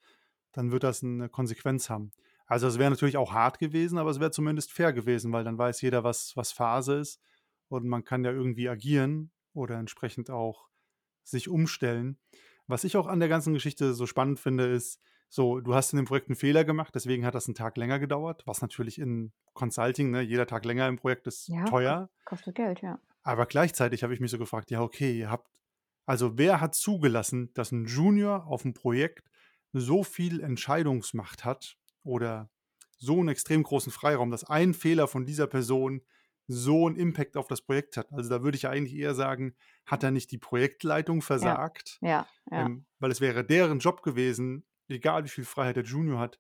dann 0.54 0.72
wird 0.72 0.84
das 0.84 1.04
'ne 1.04 1.30
Konsequenz 1.30 1.90
haben.“ 1.90 2.12
Also, 2.48 2.68
es 2.68 2.80
wäre 2.80 2.90
natürlich 2.92 3.18
auch 3.18 3.34
hart 3.34 3.60
gewesen, 3.60 3.98
aber 4.00 4.10
es 4.12 4.20
wäre 4.20 4.32
zumindest 4.32 4.72
fair 4.74 4.94
gewesen, 4.94 5.32
weil 5.34 5.44
dann 5.46 5.58
weiß 5.58 5.82
jeder, 5.82 6.04
was 6.04 6.36
was 6.38 6.52
Phase 6.54 6.96
ist 7.00 7.22
und 7.70 7.88
man 7.88 8.04
kann 8.06 8.24
ja 8.26 8.32
irgendwie 8.32 8.70
agieren 8.70 9.32
oder 9.54 9.76
entsprechend 9.80 10.30
auch 10.32 10.70
sich 11.24 11.50
umstellen. 11.50 12.20
Was 12.68 12.84
ich 12.86 12.98
auch 12.98 13.08
an 13.08 13.20
der 13.22 13.30
ganzen 13.30 13.54
Geschichte 13.54 13.94
so 13.96 14.08
spannend 14.08 14.40
finde, 14.40 14.66
ist 14.68 15.02
so, 15.30 15.60
du 15.62 15.76
hast 15.76 15.94
in 15.94 15.98
dem 15.98 16.06
Projekt 16.08 16.30
'n 16.30 16.36
Fehler 16.36 16.66
gemacht, 16.66 16.96
deswegen 16.96 17.26
hat 17.26 17.36
das 17.36 17.48
'n 17.50 17.56
Tag 17.56 17.78
länger 17.78 18.00
gedauert, 18.00 18.44
was 18.48 18.62
natürlich 18.62 19.00
in 19.00 19.34
Consulting, 19.56 20.12
ne 20.12 20.22
jeder 20.24 20.48
Tag 20.48 20.66
länger 20.66 20.88
im 20.90 20.98
Projekt 20.98 21.28
ist 21.28 21.56
Ja, 21.56 21.66
teuer. 21.66 22.10
kostet 22.26 22.56
Geld, 22.56 22.82
ja. 22.82 23.00
Aber 23.26 23.46
gleichzeitig 23.46 24.04
habe 24.04 24.14
ich 24.14 24.20
mich 24.20 24.32
so 24.32 24.38
gefragt: 24.38 24.72
„Ja, 24.72 24.82
okay, 24.82 25.18
ihr 25.20 25.30
habt 25.32 25.50
also, 26.06 26.38
wer 26.38 26.62
hat 26.62 26.74
zugelassen, 26.76 27.52
dass 27.54 27.72
'n 27.74 27.86
Junior 27.86 28.48
auf'm 28.48 28.74
Projekt 28.74 29.30
so 29.82 30.04
viel 30.04 30.42
Entscheidungsmacht 30.42 31.46
hat 31.46 31.78
oder 32.04 32.50
so 33.00 33.22
'n 33.22 33.28
extrem 33.30 33.64
großen 33.64 33.92
Freiraum, 33.92 34.32
dass 34.32 34.44
ein 34.46 34.74
Fehler 34.74 35.08
von 35.08 35.26
dieser 35.26 35.48
Person 35.48 36.02
so 36.48 36.88
'n 36.88 36.96
Impact 36.96 37.38
auf 37.38 37.48
das 37.48 37.62
Projekt 37.62 37.98
hat?“ 37.98 38.12
Also, 38.14 38.30
da 38.30 38.44
würde 38.44 38.56
ich 38.58 38.64
ja 38.64 38.70
eigentlich 38.72 38.96
eher 38.96 39.16
sagen, 39.16 39.56
hat 39.86 40.04
da 40.04 40.12
nicht 40.12 40.32
die 40.32 40.38
Projektleitung 40.40 41.22
Ja, 41.40 41.58
versagt? 41.62 42.02
ja, 42.02 42.28
ja. 42.52 42.68
Ähm, 42.68 42.88
weil 43.00 43.12
es 43.12 43.22
wäre 43.22 43.46
deren 43.46 43.80
Job 43.80 44.04
gewesen, 44.04 44.66
egal 44.90 45.26
wie 45.26 45.30
viel 45.30 45.46
Freiheit 45.46 45.78
der 45.78 45.84
Junior 45.86 46.20
hat, 46.20 46.40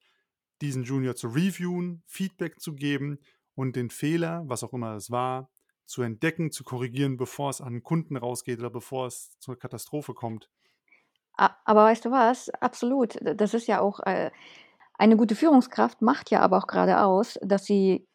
diesen 0.61 0.83
Junior 0.83 1.15
zu 1.15 1.27
reviewen, 1.29 2.03
Feedback 2.07 2.59
zu 2.61 2.75
geben 2.75 3.19
und 3.55 3.75
den 3.75 3.89
Fehler, 3.91 4.43
was 4.47 4.63
auch 4.63 4.73
immer 4.73 4.95
es 4.95 5.11
war, 5.11 5.51
zu 5.85 6.01
entdecken, 6.03 6.51
zu 6.51 6.63
korrigieren, 6.63 7.17
bevor 7.17 7.49
es 7.51 7.61
an 7.61 7.75
'n 7.75 7.83
Kunden 7.83 8.17
rausgeht 8.17 8.59
oder 8.59 8.69
bevor 8.71 9.07
es 9.07 9.37
zur 9.39 9.57
Katastrophe 9.59 10.13
kommt. 10.13 10.49
Aber 11.37 11.83
weißt 11.85 12.05
du 12.05 12.11
was? 12.11 12.49
Absolut. 12.61 13.17
Das 13.21 13.53
ist 13.53 13.67
ja 13.67 13.79
auch, 13.81 13.99
äh 14.01 14.31
eine 14.99 15.17
gute 15.17 15.35
Führungskraft 15.35 16.01
macht 16.01 16.31
ja 16.31 16.41
aber 16.41 16.57
auch 16.59 16.67
grade 16.67 17.01
aus, 17.03 17.39
dass 17.43 17.65
sie 17.65 18.07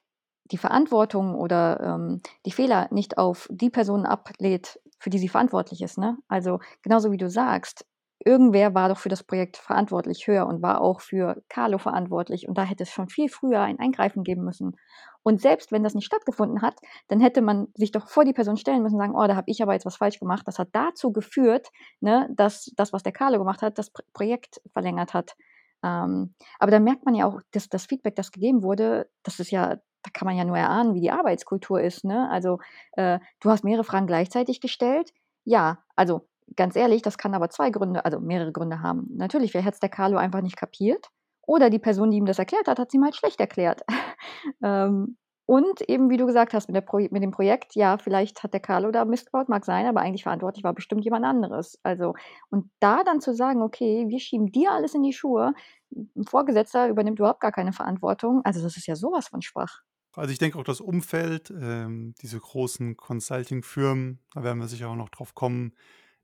die 0.53 0.59
Verantwortung 0.59 1.35
oder, 1.37 1.81
ähm, 1.81 2.23
die 2.47 2.53
Fehler 2.53 2.89
nicht 2.93 3.19
auf 3.19 3.49
die 3.51 3.71
Person 3.71 4.07
ablädt, 4.07 4.81
für 4.99 5.11
die 5.11 5.19
sie 5.19 5.29
verantwortlich 5.29 5.83
ist, 5.83 5.99
ne? 5.99 6.19
Also, 6.29 6.61
genauso 6.83 7.13
wie 7.13 7.19
du 7.19 7.31
sagst, 7.31 7.87
irgendwer 8.25 8.75
war 8.75 8.89
doch 8.89 8.99
für 8.99 9.09
das 9.09 9.23
Projekt 9.25 9.57
verantwortlich 9.57 10.27
höher 10.27 10.47
und 10.47 10.63
war 10.63 10.81
auch 10.81 11.01
für 11.01 11.43
Carlo 11.49 11.79
verantwortlich 11.79 12.49
und 12.49 12.57
da 12.59 12.65
hätte 12.65 12.85
es 12.85 12.91
schon 12.91 13.09
viel 13.09 13.29
früher 13.29 13.61
ein 13.61 13.79
Eingreifen 13.79 14.25
geben 14.25 14.45
müssen. 14.45 14.77
Und 15.23 15.41
selbst 15.41 15.71
wenn 15.73 15.85
das 15.85 15.95
nicht 15.95 16.07
stattgefunden 16.07 16.63
hat, 16.63 16.75
dann 17.09 17.21
hätte 17.21 17.43
man 17.43 17.69
sich 17.75 17.93
doch 17.93 18.09
vor 18.09 18.25
die 18.25 18.33
Person 18.33 18.57
stellen 18.57 18.83
müssen 18.83 18.97
und 18.97 19.01
sagen: 19.01 19.15
„Oh, 19.17 19.27
da 19.27 19.37
habe 19.37 19.51
ich 19.51 19.63
aber 19.63 19.73
jetzt 19.75 19.87
was 19.87 19.97
falsch 19.97 20.19
gemacht. 20.19 20.47
Das 20.49 20.59
hat 20.59 20.69
dazu 20.73 21.13
geführt, 21.13 21.69
ne, 22.01 22.29
dass 22.35 22.71
das, 22.77 22.93
was 22.93 23.03
der 23.05 23.13
Carlo 23.13 23.39
gemacht 23.39 23.63
hat, 23.63 23.79
das 23.79 23.91
Pr 23.91 24.03
Projekt 24.13 24.61
verlängert 24.73 25.15
hat.“ 25.15 25.37
Ähm, 25.85 26.35
aber 26.59 26.71
da 26.71 26.81
merkt 26.81 27.05
man 27.05 27.15
ja 27.15 27.27
auch, 27.27 27.41
dass 27.53 27.69
das 27.69 27.87
Feedback, 27.87 28.17
das 28.17 28.33
gegeben 28.33 28.63
wurde, 28.63 29.09
das 29.23 29.41
ist 29.41 29.51
ja 29.51 29.77
da 30.05 30.11
kann 30.13 30.27
man 30.27 30.37
ja 30.37 30.45
nur 30.45 30.59
erahnen, 30.59 30.95
wie 30.95 31.01
die 31.01 31.13
Arbeitskultur 31.13 31.81
ist, 31.81 32.05
ne? 32.05 32.29
Also, 32.29 32.59
äh, 32.97 33.21
du 33.41 33.51
hast 33.51 33.63
mehrere 33.63 33.85
Fragen 33.85 34.09
gleichzeitig 34.09 34.61
gestellt. 34.61 35.13
Ja, 35.45 35.79
also, 35.95 36.27
ganz 36.57 36.77
ehrlich, 36.77 37.03
das 37.03 37.19
kann 37.19 37.35
aber 37.35 37.51
2 37.51 37.71
Gründe 37.71 38.05
also 38.05 38.21
mehrere 38.21 38.53
Gründe 38.53 38.81
haben. 38.81 39.09
Natürlich, 39.17 39.53
vielleicht 39.53 39.67
hat's 39.69 39.81
der 39.81 39.89
Carlo 39.89 40.19
einfach 40.19 40.41
nicht 40.43 40.57
kapiert 40.57 41.09
oder 41.47 41.71
die 41.71 41.79
Person, 41.79 42.11
die 42.11 42.19
ihm 42.19 42.27
das 42.27 42.39
erklärt 42.39 42.69
hat, 42.69 42.79
hat's 42.79 42.95
ihm 42.95 43.05
halt 43.05 43.17
schlecht 43.17 43.41
erklärt. 43.41 43.83
Ähm, 44.63 45.17
und 45.47 45.81
eben, 45.89 46.09
wie 46.11 46.17
du 46.17 46.27
gesagt 46.27 46.55
hast, 46.55 46.69
mit 46.71 46.85
mit 47.13 47.23
dem 47.23 47.31
Projekt, 47.33 47.75
ja, 47.75 47.99
vielleicht 47.99 48.43
hat 48.43 48.53
der 48.55 48.61
Carlo 48.61 48.91
da 48.93 49.05
Mist 49.05 49.27
gebaut, 49.27 49.49
mag 49.49 49.65
sein, 49.65 49.87
aber 49.87 50.01
eigentlich 50.01 50.23
verantwortlich 50.23 50.65
war 50.65 50.73
bestimmt 50.75 51.05
jemand 51.05 51.25
anderes. 51.25 51.79
Also 51.83 52.15
und 52.51 52.71
da 52.81 53.05
dann 53.05 53.21
zu 53.21 53.35
sagen: 53.35 53.63
„Okay, 53.63 54.05
wir 54.09 54.21
schieben 54.21 54.47
dir 54.53 54.73
alles 54.73 54.95
in 54.95 55.03
die 55.03 55.13
Schuhe, 55.13 55.53
'n 55.91 56.25
Vorgesetzter 56.29 56.89
übernimmt 56.89 57.19
überhaupt 57.19 57.41
gar 57.41 57.53
keine 57.53 57.73
Verantwortung.“ 57.73 58.43
Also, 58.45 58.63
das 58.63 58.77
ist 58.77 58.87
ja 58.87 58.97
so 58.97 59.13
was 59.13 59.29
von 59.29 59.43
schwach. 59.43 59.81
Also, 60.15 60.31
ich 60.33 60.39
denke 60.39 60.59
auch 60.59 60.65
das 60.65 60.81
Umfeld, 60.81 61.51
ähm, 61.51 62.15
diese 62.21 62.39
großen 62.39 62.97
Consulting-Firmen, 62.97 64.21
da 64.35 64.43
werden 64.45 64.59
wir 64.59 64.69
sicher 64.69 64.89
auch 64.91 64.97
noch 64.97 65.09
drauf 65.09 65.35
kommen, 65.35 65.75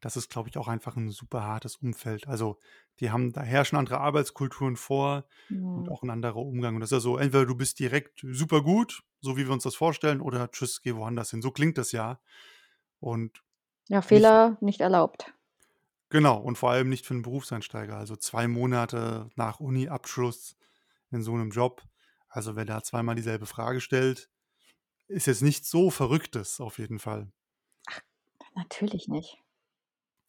das 0.00 0.16
ist, 0.16 0.30
glaube 0.30 0.48
ich, 0.48 0.58
auch 0.58 0.68
einfach 0.68 0.96
'n 0.96 1.10
super 1.10 1.44
hartes 1.44 1.76
Umfeld. 1.76 2.28
Also, 2.28 2.58
die 3.00 3.10
haben 3.10 3.32
da 3.32 3.42
herrschen 3.42 3.76
andere 3.78 3.98
Arbeitskulturen 4.00 4.76
vor 4.76 5.26
und 5.74 5.88
Mhm. 5.88 5.90
auch 5.90 6.02
'n 6.02 6.10
anderer 6.10 6.36
Umgang. 6.36 6.74
Und 6.76 6.80
das 6.82 6.90
ist 6.92 6.96
ja 6.96 7.00
so, 7.00 7.16
entweder 7.18 7.46
du 7.46 7.54
bist 7.56 7.78
direkt 7.80 8.20
super 8.32 8.62
gut, 8.62 9.02
so 9.20 9.36
wie 9.36 9.46
wir 9.46 9.52
uns 9.54 9.64
das 9.64 9.76
vorstellen, 9.76 10.20
oder 10.20 10.50
tschüss, 10.50 10.82
geh 10.82 10.94
woanders 10.96 11.30
hin. 11.30 11.42
So 11.42 11.50
klingt 11.52 11.78
das 11.78 11.92
ja. 11.92 12.20
Und 13.00 13.42
Ja, 13.90 14.02
nicht 14.08 14.32
Fehler 14.32 14.58
nicht 14.60 14.80
erlaubt. 14.82 15.32
Genau, 16.12 16.38
und 16.38 16.56
vor 16.56 16.70
allem 16.70 16.88
nicht 16.88 17.04
für 17.04 17.12
'n 17.14 17.20
Berufseinsteiger. 17.22 17.96
Also, 17.96 18.16
2 18.16 18.48
Monate 18.48 19.28
nach 19.36 19.60
Uni-Abschluss 19.60 20.56
in 21.10 21.22
so 21.22 21.36
'nem 21.36 21.50
Job. 21.50 21.82
Also, 22.28 22.56
wer 22.56 22.64
da 22.64 22.82
zweimal 22.82 23.14
dieselbe 23.14 23.44
Frage 23.46 23.80
stellt, 23.82 24.30
ist 25.08 25.26
jetzt 25.26 25.42
nichts 25.42 25.70
so 25.70 25.90
Verrücktes 25.90 26.60
auf 26.60 26.78
jeden 26.78 26.98
Fall. 27.00 27.32
Ach, 27.86 28.00
natürlich 28.56 29.08
nicht. 29.08 29.38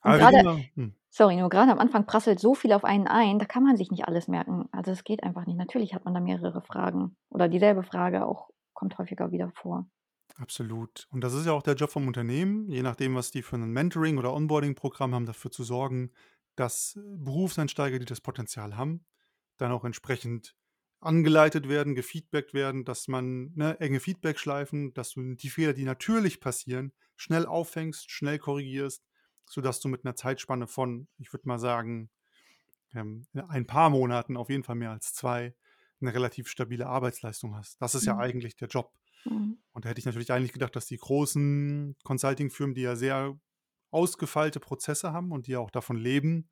Und 0.04 0.18
Aber 0.18 0.32
mal 0.42 0.70
hm. 0.76 0.94
sorry, 1.10 1.38
nur 1.38 1.50
grade 1.50 1.72
am 1.72 1.80
Anfang 1.80 2.06
prasselt 2.06 2.40
so 2.40 2.56
viel 2.56 2.74
auf 2.74 2.86
einen 2.86 3.08
ein, 3.08 3.40
da 3.40 3.46
kann 3.46 3.64
man 3.64 3.78
sich 3.78 3.92
nicht 3.92 4.08
alles 4.08 4.28
merken. 4.28 4.70
Also, 4.72 4.92
das 4.92 5.04
geht 5.06 5.24
einfach 5.24 5.46
nicht. 5.48 5.58
Natürlich 5.58 5.94
hat 5.96 6.06
man 6.06 6.14
da 6.16 6.20
mehrere 6.22 6.62
Fragen 6.62 7.18
oder 7.30 7.48
dieselbe 7.50 7.84
Frage 7.84 8.26
auch 8.28 8.50
kommt 8.74 8.98
häufiger 8.98 9.32
wieder 9.32 9.52
vor. 9.56 9.88
Absolut. 10.38 11.08
Und 11.12 11.22
das 11.24 11.34
ist 11.34 11.46
ja 11.46 11.52
auch 11.54 11.64
der 11.64 11.76
Job 11.76 11.90
vom 11.92 12.08
Unternehmen, 12.08 12.70
je 12.70 12.82
nachdem, 12.82 13.16
was 13.16 13.32
die 13.32 13.42
für 13.42 13.58
'nen 13.58 13.72
Mentoring 13.72 14.18
oder 14.18 14.34
Onboarding-Programm 14.34 15.14
haben, 15.14 15.26
dafür 15.26 15.52
zu 15.52 15.64
sorgen, 15.64 16.12
dass 16.56 16.98
Berufseinsteiger, 17.18 18.00
die 18.00 18.06
das 18.06 18.22
Potenzial 18.22 18.78
haben, 18.78 19.06
dann 19.58 19.72
auch 19.72 19.84
entsprechend 19.84 20.56
angeleitet 21.02 21.68
werden, 21.70 21.96
gefeedbackt 21.96 22.54
werden, 22.54 22.86
dass 22.86 23.08
man 23.08 23.52
ne, 23.56 23.80
enge 23.80 24.00
Feedbackschleifen, 24.00 24.94
dass 24.94 25.12
du 25.12 25.34
die 25.36 25.50
Fehler, 25.50 25.74
die 25.74 25.84
natürlich 25.86 26.40
passieren, 26.42 26.94
schnell 27.16 27.46
auffängst, 27.46 28.12
schnell 28.12 28.38
korrigierst, 28.40 29.04
sodass 29.50 29.82
du 29.82 29.90
mit 29.90 30.06
'ner 30.06 30.16
Zeitspanne 30.18 30.68
von, 30.68 31.10
ich 31.20 31.34
würde 31.34 31.48
mal 31.50 31.60
sagen, 31.60 32.12
ähm, 32.96 33.28
ein 33.50 33.68
paar 33.68 33.90
Monaten, 33.92 34.38
auf 34.38 34.50
jeden 34.50 34.64
Fall 34.66 34.76
mehr 34.78 34.92
als 34.92 35.14
2, 35.14 35.56
'ne 36.02 36.14
relativ 36.14 36.50
stabile 36.50 36.88
Arbeitsleistung 36.88 37.56
hast. 37.58 37.82
Das 37.82 37.96
ist 37.96 38.06
ja 38.08 38.18
Mhm. 38.18 38.20
eigentlich 38.20 38.56
der 38.58 38.70
Job. 38.70 38.94
Mhm. 39.26 39.60
Und 39.74 39.86
da 39.86 39.90
hätte 39.90 40.00
ich 40.00 40.06
natürlich 40.08 40.32
eigentlich 40.34 40.54
gedacht, 40.54 40.76
dass 40.78 40.88
die 40.88 40.98
großen 40.98 41.98
Consulting-Firmen, 42.04 42.76
die 42.76 42.82
ja 42.84 42.96
sehr 42.98 43.40
ausgefeilte 43.92 44.60
Prozesse 44.62 45.14
haben 45.14 45.32
und 45.34 45.48
die 45.48 45.58
auch 45.58 45.72
davon 45.72 45.98
leben, 45.98 46.50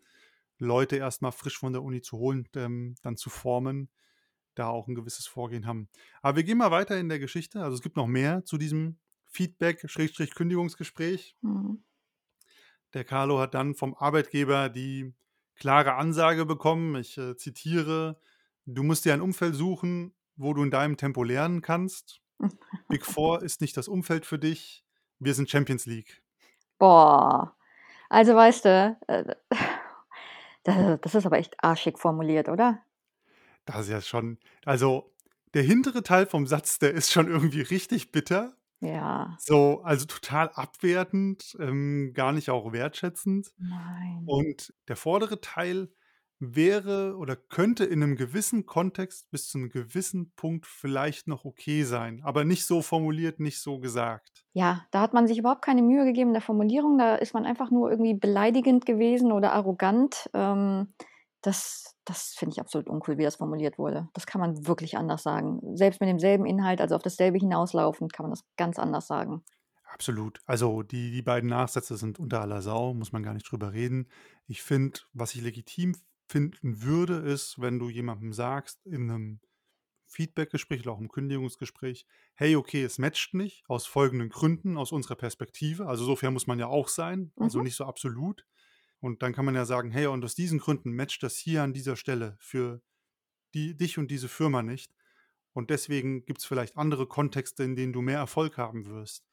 Leute 0.60 0.98
erst 0.98 1.22
mal 1.24 1.32
frisch 1.34 1.58
von 1.60 1.74
der 1.74 1.84
Uni 1.84 2.02
zu 2.04 2.18
holen, 2.20 2.48
ähm, 2.58 2.96
dann 3.04 3.18
zu 3.18 3.30
formen, 3.32 3.92
da 4.56 4.70
auch 4.70 4.88
'n 4.90 4.96
gewisses 4.96 5.28
Vorgehen 5.28 5.68
haben. 5.68 5.90
Aber 6.24 6.38
wir 6.38 6.44
gehen 6.46 6.58
mal 6.60 6.72
weiter 6.72 7.00
in 7.00 7.10
der 7.10 7.20
Geschichte. 7.20 7.64
Also, 7.64 7.76
es 7.78 7.84
gibt 7.84 7.98
noch 7.98 8.08
mehr 8.08 8.46
zu 8.46 8.58
diesem 8.60 9.00
Feedback 9.28 9.84
Schrägstrich 9.90 10.36
Kündigungsgespräch. 10.36 11.34
Mhm. 11.44 11.78
Der 12.94 13.04
Carlo 13.06 13.40
hat 13.40 13.54
dann 13.54 13.76
vom 13.76 13.96
Arbeitgeber 13.96 14.70
die 14.70 15.14
klare 15.56 15.96
Ansage 15.96 16.46
bekommen, 16.46 16.96
ich, 16.96 17.18
äh, 17.18 17.36
zitiere: 17.36 18.20
„Du 18.66 18.84
musst 18.84 19.06
dir 19.06 19.14
ein 19.14 19.22
Umfeld 19.22 19.56
suchen, 19.56 20.14
wo 20.36 20.54
du 20.54 20.64
in 20.64 20.72
deinem 20.72 20.98
Tempo 20.98 21.24
lernen 21.24 21.62
kannst. 21.62 22.22
Big 22.90 23.06
Four 23.08 23.44
ist 23.44 23.62
nicht 23.62 23.78
das 23.78 23.88
Umfeld 23.90 24.26
für 24.26 24.40
dich. 24.40 24.86
Wir 25.20 25.34
sind 25.36 25.50
Champions 25.50 25.86
League.“ 25.88 26.24
Boah. 26.80 27.56
Also, 28.10 28.36
weißt 28.36 28.66
du, 28.66 28.98
äh, 29.08 29.36
da 30.64 30.98
das 30.98 31.16
ist 31.16 31.26
aber 31.26 31.38
echt 31.40 31.56
arschig 31.64 31.98
formuliert, 32.00 32.50
oder? 32.50 32.84
Das 33.66 33.82
ist 33.82 33.90
ja 33.90 34.02
schon 34.02 34.40
also, 34.66 35.14
der 35.54 35.64
hintere 35.64 36.04
Teil 36.04 36.26
vom 36.26 36.48
Satz, 36.48 36.80
der 36.80 36.94
ist 36.94 37.12
schon 37.12 37.28
irgendwie 37.28 37.62
richtig 37.62 38.12
bitter. 38.12 38.57
Ja. 38.82 39.40
So, 39.40 39.82
also, 39.84 40.06
total 40.08 40.50
abwertend, 40.50 41.56
ähm, 41.60 42.12
gar 42.14 42.32
nicht 42.32 42.50
auch 42.50 42.72
wertschätzend. 42.74 43.54
Nein. 43.60 44.26
Und 44.26 44.74
der 44.88 44.96
vordere 44.98 45.42
Teil 45.42 45.92
wäre 46.40 47.18
oder 47.18 47.36
könnte 47.38 47.86
in 47.86 48.00
'nem 48.00 48.16
gewissen 48.18 48.66
Kontext 48.66 49.32
bis 49.32 49.50
zu 49.50 49.60
'nem 49.60 49.70
gewissen 49.70 50.34
Punkt 50.36 50.66
vielleicht 50.68 51.28
noch 51.28 51.46
okay 51.46 51.84
sein, 51.84 52.22
aber 52.24 52.46
nicht 52.46 52.66
so 52.66 52.82
formuliert, 52.82 53.40
nicht 53.40 53.60
so 53.62 53.80
gesagt. 53.80 54.44
Ja, 54.56 54.86
da 54.92 55.02
hat 55.02 55.14
man 55.14 55.28
sich 55.28 55.38
überhaupt 55.38 55.62
keine 55.62 55.82
Mühe 55.82 56.06
gegeben 56.06 56.30
in 56.30 56.34
der 56.34 56.42
Formulierung. 56.42 56.98
Da 56.98 57.16
ist 57.16 57.34
man 57.34 57.46
einfach 57.46 57.70
nur 57.70 57.92
irgendwie 57.92 58.14
beleidigend 58.14 58.86
gewesen 58.86 59.32
oder 59.32 59.52
arrogant. 59.54 60.30
Ähm, 60.34 60.94
das 61.48 61.96
das 62.06 62.36
finde 62.38 62.54
ich 62.54 62.62
absolut 62.62 62.88
uncool, 62.90 63.18
wie 63.18 63.24
das 63.26 63.38
formuliert 63.38 63.78
wurde. 63.80 64.10
Das 64.14 64.26
kann 64.28 64.42
man 64.42 64.68
wirklich 64.68 64.98
anders 64.98 65.24
sagen. 65.24 65.62
Selbst 65.78 66.02
mit 66.02 66.10
demselben 66.10 66.46
Inhalt, 66.46 66.82
also, 66.82 66.96
auf 66.96 67.04
dasselbe 67.04 67.38
hinauslaufend, 67.40 68.14
kann 68.14 68.26
man 68.26 68.32
das 68.32 68.44
ganz 68.58 68.80
anders 68.80 69.08
sagen. 69.08 69.44
Absolut. 69.86 70.42
Also, 70.46 70.84
die 70.84 71.12
die 71.12 71.22
beiden 71.22 71.50
Nachsätze 71.50 71.98
sind 71.98 72.20
unter 72.20 72.42
aller 72.42 72.62
Sau, 72.62 72.94
muss 72.94 73.12
man 73.12 73.24
gar 73.24 73.34
nicht 73.34 73.50
drüber 73.50 73.74
reden. 73.74 74.10
Ich 74.46 74.62
finde 74.62 75.00
was 75.14 75.34
ich 75.36 75.42
legitim 75.42 75.96
finden 76.30 76.82
würde, 76.82 77.16
ist, 77.20 77.60
wenn 77.62 77.80
du 77.80 77.90
jemandem 77.90 78.34
sagst 78.34 78.86
in 78.86 79.06
'nem 79.08 79.40
Feedbackgespräch 80.08 80.82
oder 80.84 80.94
auch 80.94 81.00
im 81.02 81.10
Kündigungsgespräch: 81.10 82.08
„Hey, 82.36 82.56
okay, 82.58 82.84
es 82.84 83.00
matcht 83.00 83.34
nicht 83.36 83.64
aus 83.70 83.88
folgenden 83.88 84.30
Gründen 84.30 84.78
aus 84.78 84.92
unserer 84.92 85.16
Perspektive.“ 85.16 85.88
Also, 85.88 86.06
so 86.06 86.16
fair 86.18 86.32
muss 86.32 86.48
man 86.48 86.60
ja 86.60 86.68
auch 86.68 86.90
sein, 86.90 87.34
also, 87.40 87.60
Mhm. 87.60 87.64
nicht 87.64 87.76
so 87.76 87.86
absolut. 87.86 88.46
Und 89.00 89.22
dann 89.24 89.34
kann 89.34 89.46
man 89.46 89.56
ja 89.56 89.66
sagen: 89.66 89.92
„Hey, 89.92 90.08
und 90.08 90.24
aus 90.26 90.36
diesen 90.36 90.60
Gründen 90.60 90.94
matcht 90.96 91.24
das 91.24 91.38
hier 91.38 91.64
an 91.64 91.74
dieser 91.74 91.96
Stelle 91.96 92.38
für 92.40 92.82
die 93.54 93.78
dich 93.78 93.98
und 93.98 94.10
diese 94.12 94.30
Firma 94.30 94.64
nicht. 94.64 94.94
Und 95.54 95.70
deswegen 95.72 96.26
gibt's 96.26 96.46
vielleicht 96.46 96.78
andere 96.78 97.08
Kontexte, 97.08 97.64
in 97.64 97.76
denen 97.76 97.94
du 97.94 98.02
mehr 98.02 98.20
Erfolg 98.20 98.58
haben 98.58 98.88
wirst. 98.88 99.26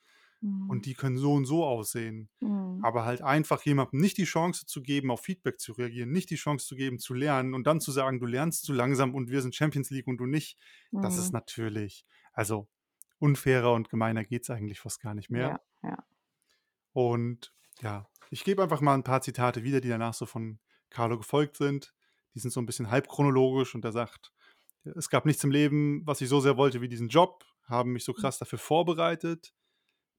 Mhm. 0.42 0.64
Und 0.66 0.86
die 0.86 0.94
können 0.94 1.18
so 1.18 1.34
und 1.34 1.44
so 1.46 1.64
aussehen.“ 1.64 2.30
Mhm. 2.40 2.84
Aber 2.84 3.04
halt 3.06 3.22
einfach 3.22 3.62
jemandem 3.64 4.00
nicht 4.00 4.18
die 4.18 4.24
Chance 4.24 4.66
zu 4.66 4.82
geben, 4.82 5.10
auf 5.10 5.22
Feedback 5.22 5.58
zu 5.60 5.72
reagieren, 5.72 6.10
nicht 6.12 6.28
die 6.30 6.36
Chance 6.36 6.66
zu 6.66 6.76
geben, 6.76 6.98
zu 6.98 7.14
lernen 7.14 7.54
und 7.54 7.66
dann 7.66 7.80
zu 7.80 7.92
sagen: 7.92 8.20
„Du 8.20 8.26
lernst 8.26 8.64
zu 8.64 8.72
langsam 8.74 9.14
und 9.14 9.30
wir 9.30 9.42
sind 9.42 9.54
Champions 9.56 9.90
League 9.90 10.06
und 10.08 10.18
du 10.18 10.26
nicht.“ 10.26 10.58
Das 11.00 11.16
ist 11.18 11.32
Mhm. 11.32 11.34
natürlich 11.34 12.06
also, 12.32 12.68
unfairer 13.18 13.72
und 13.74 13.88
gemeiner 13.90 14.24
geht's 14.24 14.50
eigentlich 14.50 14.80
fast 14.80 15.00
gar 15.00 15.14
nicht 15.14 15.30
mehr. 15.30 15.50
Ja, 15.50 15.60
ja. 15.82 16.06
Und 16.92 17.52
ja, 17.80 18.08
ich 18.30 18.44
gebe 18.44 18.62
einfach 18.62 18.80
mal 18.80 18.94
'n 18.94 19.04
paar 19.04 19.22
Zitate 19.22 19.64
wieder, 19.64 19.80
die 19.80 19.88
danach 19.88 20.14
so 20.14 20.26
von 20.26 20.60
Carlo 20.90 21.18
gefolgt 21.18 21.56
sind. 21.56 21.94
Die 22.34 22.40
sind 22.40 22.50
so 22.52 22.60
'n 22.60 22.66
bisschen 22.66 22.90
halb 22.90 23.08
chronologisch 23.08 23.74
und 23.74 23.84
er 23.84 23.92
sagt: 23.92 24.32
„Es 24.84 25.10
gab 25.10 25.26
nichts 25.26 25.44
im 25.44 25.50
Leben, 25.52 26.02
was 26.06 26.20
ich 26.22 26.28
so 26.30 26.40
sehr 26.40 26.56
wollte 26.58 26.80
wie 26.82 26.88
diesen 26.88 27.08
Job, 27.08 27.44
haben 27.64 27.92
mich 27.94 28.04
so 28.04 28.14
Hm. 28.16 28.24
krass 28.24 28.38
dafür 28.38 28.58
vorbereitet. 28.60 29.54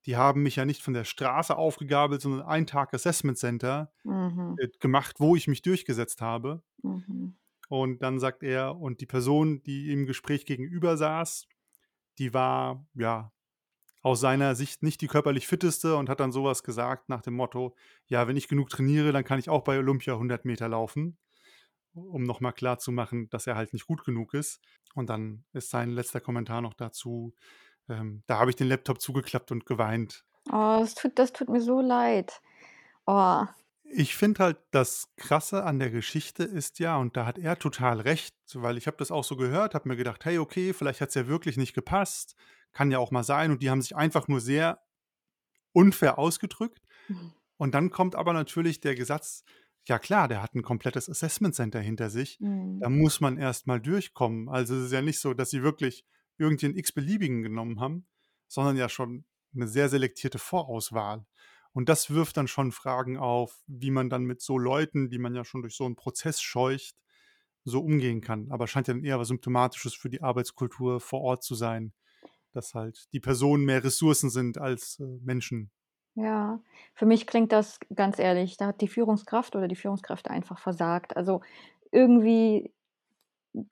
Die 0.07 0.17
haben 0.17 0.43
mich 0.43 0.57
ja 0.57 0.65
nicht 0.65 0.83
von 0.83 0.93
der 0.95 1.05
Straße 1.05 1.55
aufgegabelt, 1.57 2.21
sondern 2.21 2.43
ein 2.47 2.67
Tag 2.67 2.93
Assessment 2.95 3.38
Center, 3.39 3.93
Mhm. 4.05 4.57
äh, 4.57 4.69
gemacht, 4.81 5.17
wo 5.19 5.35
ich 5.38 5.47
mich 5.50 5.62
durchgesetzt 5.63 6.21
habe.“ 6.21 6.63
Mhm. 6.83 7.35
Und 7.69 8.01
dann 8.01 8.19
sagt 8.19 8.43
er: 8.43 8.77
„Und 8.77 9.01
die 9.01 9.05
Person, 9.05 9.63
die 9.63 9.91
im 9.91 10.05
Gespräch 10.05 10.45
gegenüber 10.45 10.97
saß, 10.97 11.47
die 12.19 12.33
war, 12.33 12.88
ja, 12.95 13.33
aus 14.05 14.19
seiner 14.21 14.55
Sicht 14.55 14.83
nicht 14.83 15.01
die 15.01 15.07
körperlich 15.07 15.47
Fitteste“ 15.47 15.95
und 15.97 16.09
hat 16.09 16.19
dann 16.21 16.31
so 16.31 16.45
was 16.45 16.63
gesagt 16.63 17.09
nach 17.09 17.21
dem 17.21 17.35
Motto: 17.35 17.75
„Ja, 18.07 18.27
wenn 18.27 18.38
ich 18.38 18.47
genug 18.47 18.69
trainiere, 18.69 19.12
dann 19.12 19.25
kann 19.25 19.39
ich 19.39 19.50
auch 19.50 19.63
bei 19.63 19.77
Olympia 19.79 20.17
100 20.17 20.45
Meter 20.45 20.69
laufen.“ 20.69 21.17
Um 21.93 22.24
noch 22.24 22.41
mal 22.41 22.51
klarzumachen, 22.53 23.29
dass 23.29 23.47
er 23.47 23.55
halt 23.57 23.74
nicht 23.74 23.88
gut 23.88 24.05
genug 24.05 24.33
ist. 24.35 24.62
Und 24.95 25.09
dann 25.09 25.45
ist 25.53 25.69
sein 25.71 25.91
letzter 25.91 26.21
Kommentar 26.21 26.62
noch 26.62 26.74
dazu, 26.75 27.35
ähm: 27.89 28.24
„Da 28.27 28.39
habe 28.39 28.51
ich 28.51 28.57
den 28.57 28.69
Laptop 28.69 29.01
zugeklappt 29.01 29.51
und 29.51 29.65
geweint.“ 29.67 30.25
Oh, 30.51 30.77
das 30.79 30.95
tut 30.95 31.17
das 31.19 31.33
tut 31.33 31.50
mir 31.50 31.62
so 31.62 31.81
leid. 31.81 32.41
Oh. 33.07 33.45
Ich 33.88 34.15
finde 34.15 34.43
halt, 34.43 34.57
das 34.71 35.13
Krasse 35.15 35.63
an 35.63 35.79
der 35.79 35.91
Geschichte 35.91 36.43
ist 36.43 36.79
ja 36.79 36.97
und 36.97 37.15
da 37.15 37.25
hat 37.25 37.38
er 37.38 37.57
total 37.59 38.00
recht, 38.01 38.35
weil 38.53 38.77
ich 38.77 38.88
habe 38.88 38.97
das 38.97 39.12
auch 39.12 39.24
so 39.24 39.35
gehört, 39.38 39.75
habe 39.75 39.88
mir 39.89 39.95
gedacht: 39.95 40.25
„Hey, 40.25 40.38
okay, 40.39 40.74
vielleicht 40.74 41.01
hat's 41.01 41.13
ja 41.15 41.27
wirklich 41.27 41.55
nicht 41.57 41.74
gepasst. 41.74 42.35
Kann 42.75 42.91
ja 42.91 43.00
auch 43.00 43.10
mal 43.12 43.24
sein.“ 43.24 43.51
Und 43.51 43.63
die 43.63 43.70
haben 43.72 43.82
sich 43.82 43.96
einfach 43.96 44.27
nur 44.27 44.41
sehr 44.41 44.82
unfair 45.74 46.20
ausgedrückt. 46.20 46.82
Mhm. 47.10 47.36
Und 47.58 47.75
dann 47.75 47.91
kommt 47.91 48.15
aber 48.15 48.34
natürlich 48.34 48.82
der 48.82 48.96
Gesatz: 48.96 49.44
„Ja 49.88 50.00
klar, 50.00 50.27
der 50.29 50.41
hat 50.44 50.55
'n 50.55 50.63
komplettes 50.63 51.10
Assessment 51.10 51.55
Center 51.55 51.82
hinter 51.82 52.10
sich. 52.12 52.39
Mhm. 52.39 52.82
Da 52.82 52.89
muss 52.89 53.22
man 53.22 53.38
erst 53.38 53.67
mal 53.67 53.82
durchkommen.“ 53.82 54.50
Also, 54.50 54.75
es 54.77 54.88
ist 54.88 54.94
ja 54.94 55.01
nicht 55.03 55.20
so, 55.22 55.34
dass 55.36 55.51
sie 55.51 55.63
wirklich 55.63 56.05
irgend 56.38 56.62
den 56.63 56.75
x-beliebigen 56.77 57.44
genommen 57.44 57.79
haben, 57.82 58.08
sondern 58.50 58.77
ja 58.77 58.89
schon 58.89 59.25
'ne 59.53 59.67
sehr 59.67 59.89
selektierte 59.89 60.39
Vorauswahl. 60.39 61.25
Und 61.74 61.89
das 61.89 62.12
wirft 62.12 62.38
dann 62.38 62.48
schon 62.50 62.72
Fragen 62.74 63.17
auf, 63.17 63.63
wie 63.67 63.91
man 63.91 64.10
dann 64.10 64.25
mit 64.25 64.41
so 64.41 64.58
Leuten, 64.60 65.10
die 65.12 65.20
man 65.20 65.36
ja 65.36 65.46
schon 65.46 65.62
durch 65.63 65.75
so 65.75 65.86
einen 65.86 65.96
Prozess 65.98 66.41
scheucht, 66.41 66.98
so 67.65 67.82
umgehen 67.84 68.22
kann. 68.22 68.51
Aber 68.51 68.67
scheint 68.67 68.88
ja 68.89 68.94
dann 68.96 69.03
eher 69.05 69.20
was 69.20 69.29
Symptomatisches 69.29 69.94
für 69.96 70.10
die 70.10 70.24
Arbeitskultur 70.24 71.01
vor 71.01 71.22
Ort 71.22 71.44
zu 71.44 71.55
sein, 71.55 71.94
dass 72.55 72.74
halt 72.74 73.07
die 73.13 73.19
Personen 73.19 73.65
mehr 73.65 73.83
Ressourcen 73.83 74.29
sind 74.29 74.57
als, 74.57 75.00
äh, 75.00 75.03
Menschen. 75.24 75.71
Ja, 76.17 76.62
für 76.93 77.05
mich 77.05 77.27
klingt 77.27 77.51
das 77.51 77.77
ganz 77.93 78.19
ehrlich, 78.19 78.55
da 78.55 78.67
hat 78.67 78.79
die 78.81 78.88
Führungskraft 78.88 79.55
oder 79.55 79.67
die 79.67 79.75
Führungskräfte 79.75 80.29
einfach 80.31 80.59
versagt. 80.59 81.17
Also, 81.17 81.41
irgendwie 81.91 82.74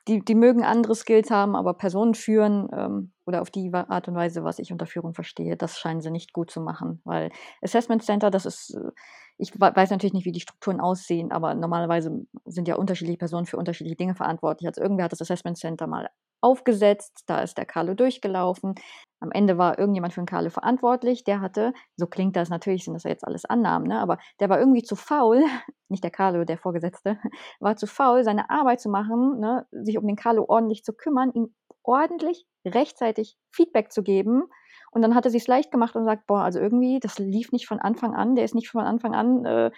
die 0.08 0.24
die 0.24 0.36
mögen 0.36 0.64
andere 0.64 0.96
Skills 0.96 1.30
haben, 1.32 1.56
aber 1.56 1.74
Personen 1.74 2.16
führen, 2.16 2.70
ähm, 2.74 3.14
oder 3.26 3.42
auf 3.42 3.52
die 3.52 3.72
Art 3.74 4.08
und 4.08 4.16
Weise, 4.16 4.44
was 4.44 4.60
ich 4.60 4.72
unter 4.72 4.86
Führung 4.86 5.14
verstehe, 5.14 5.58
das 5.58 5.78
scheinen 5.80 6.02
sie 6.02 6.12
nicht 6.12 6.34
gut 6.34 6.52
zu 6.52 6.62
machen, 6.62 7.02
weil 7.06 7.32
Assessment 7.62 8.04
Center, 8.04 8.32
das 8.32 8.46
ist 8.46 8.72
äh, 8.76 8.92
ich 9.38 9.60
wei 9.60 9.76
weiß 9.76 9.90
natürlich 9.92 10.14
nicht, 10.14 10.26
wie 10.26 10.32
die 10.32 10.40
Strukturen 10.42 10.80
aussehen, 10.80 11.32
aber 11.32 11.56
normalerweise 11.56 12.26
sind 12.46 12.68
ja 12.68 12.76
unterschiedliche 12.76 13.18
Personen 13.18 13.46
für 13.46 13.58
unterschiedliche 13.58 13.98
Dinge 13.98 14.16
verantwortlich. 14.16 14.68
Also, 14.68 14.82
irgendwer 14.82 15.06
hat 15.06 15.12
das 15.12 15.22
Assessment 15.22 15.58
Center 15.58 15.88
mal 15.88 16.10
aufgesetzt, 16.44 17.24
da 17.28 17.42
ist 17.42 17.58
der 17.58 17.66
Carlo 17.66 17.94
durchgelaufen. 17.94 18.76
Am 19.20 19.32
Ende 19.32 19.58
war 19.58 19.80
irgendjemand 19.80 20.14
für 20.14 20.22
den 20.22 20.26
Carlo 20.28 20.50
verantwortlich, 20.50 21.24
der 21.24 21.40
hatte 21.42 21.74
so 21.96 22.08
klingt 22.08 22.36
das, 22.36 22.50
natürlich 22.50 22.84
sind 22.86 22.94
das 22.94 23.04
jetzt 23.04 23.26
alles 23.26 23.46
Annahmen, 23.46 23.88
ne, 23.88 24.00
aber 24.00 24.18
der 24.42 24.50
war 24.50 24.60
irgendwie 24.60 24.84
zu 24.84 24.96
faul, 24.96 25.44
nicht 25.90 26.04
der 26.04 26.12
Carlo, 26.12 26.44
der 26.44 26.58
Vorgesetzte, 26.58 27.18
war 27.60 27.76
zu 27.78 27.88
faul, 27.88 28.24
seine 28.24 28.50
Arbeit 28.50 28.82
zu 28.82 28.90
machen, 28.90 29.40
ne, 29.40 29.66
sich 29.72 29.98
um 29.98 30.06
den 30.08 30.18
Carlo 30.18 30.46
ordentlich 30.48 30.84
zu 30.84 30.94
kümmern, 30.94 31.32
ihm 31.34 31.54
ordentlich 31.84 32.46
rechtzeitig 32.66 33.38
Feedback 33.52 33.92
zu 33.92 34.04
geben. 34.04 34.44
Und 34.92 35.02
dann 35.02 35.16
hat 35.16 35.26
er 35.26 35.32
sich's 35.32 35.48
leicht 35.48 35.72
gemacht 35.72 35.96
und 35.96 36.06
sagt: 36.06 36.28
„Boah, 36.28 36.42
also 36.44 36.60
irgendwie, 36.60 37.00
das 37.00 37.18
lief 37.20 37.52
nicht 37.52 37.68
von 37.68 37.80
Anfang 37.80 38.14
an. 38.16 38.36
Der 38.36 38.46
ist 38.46 38.56
nicht 38.56 38.70
von 38.70 38.82
Anfang 38.86 39.16
an, 39.16 39.46
äh, 39.46 39.72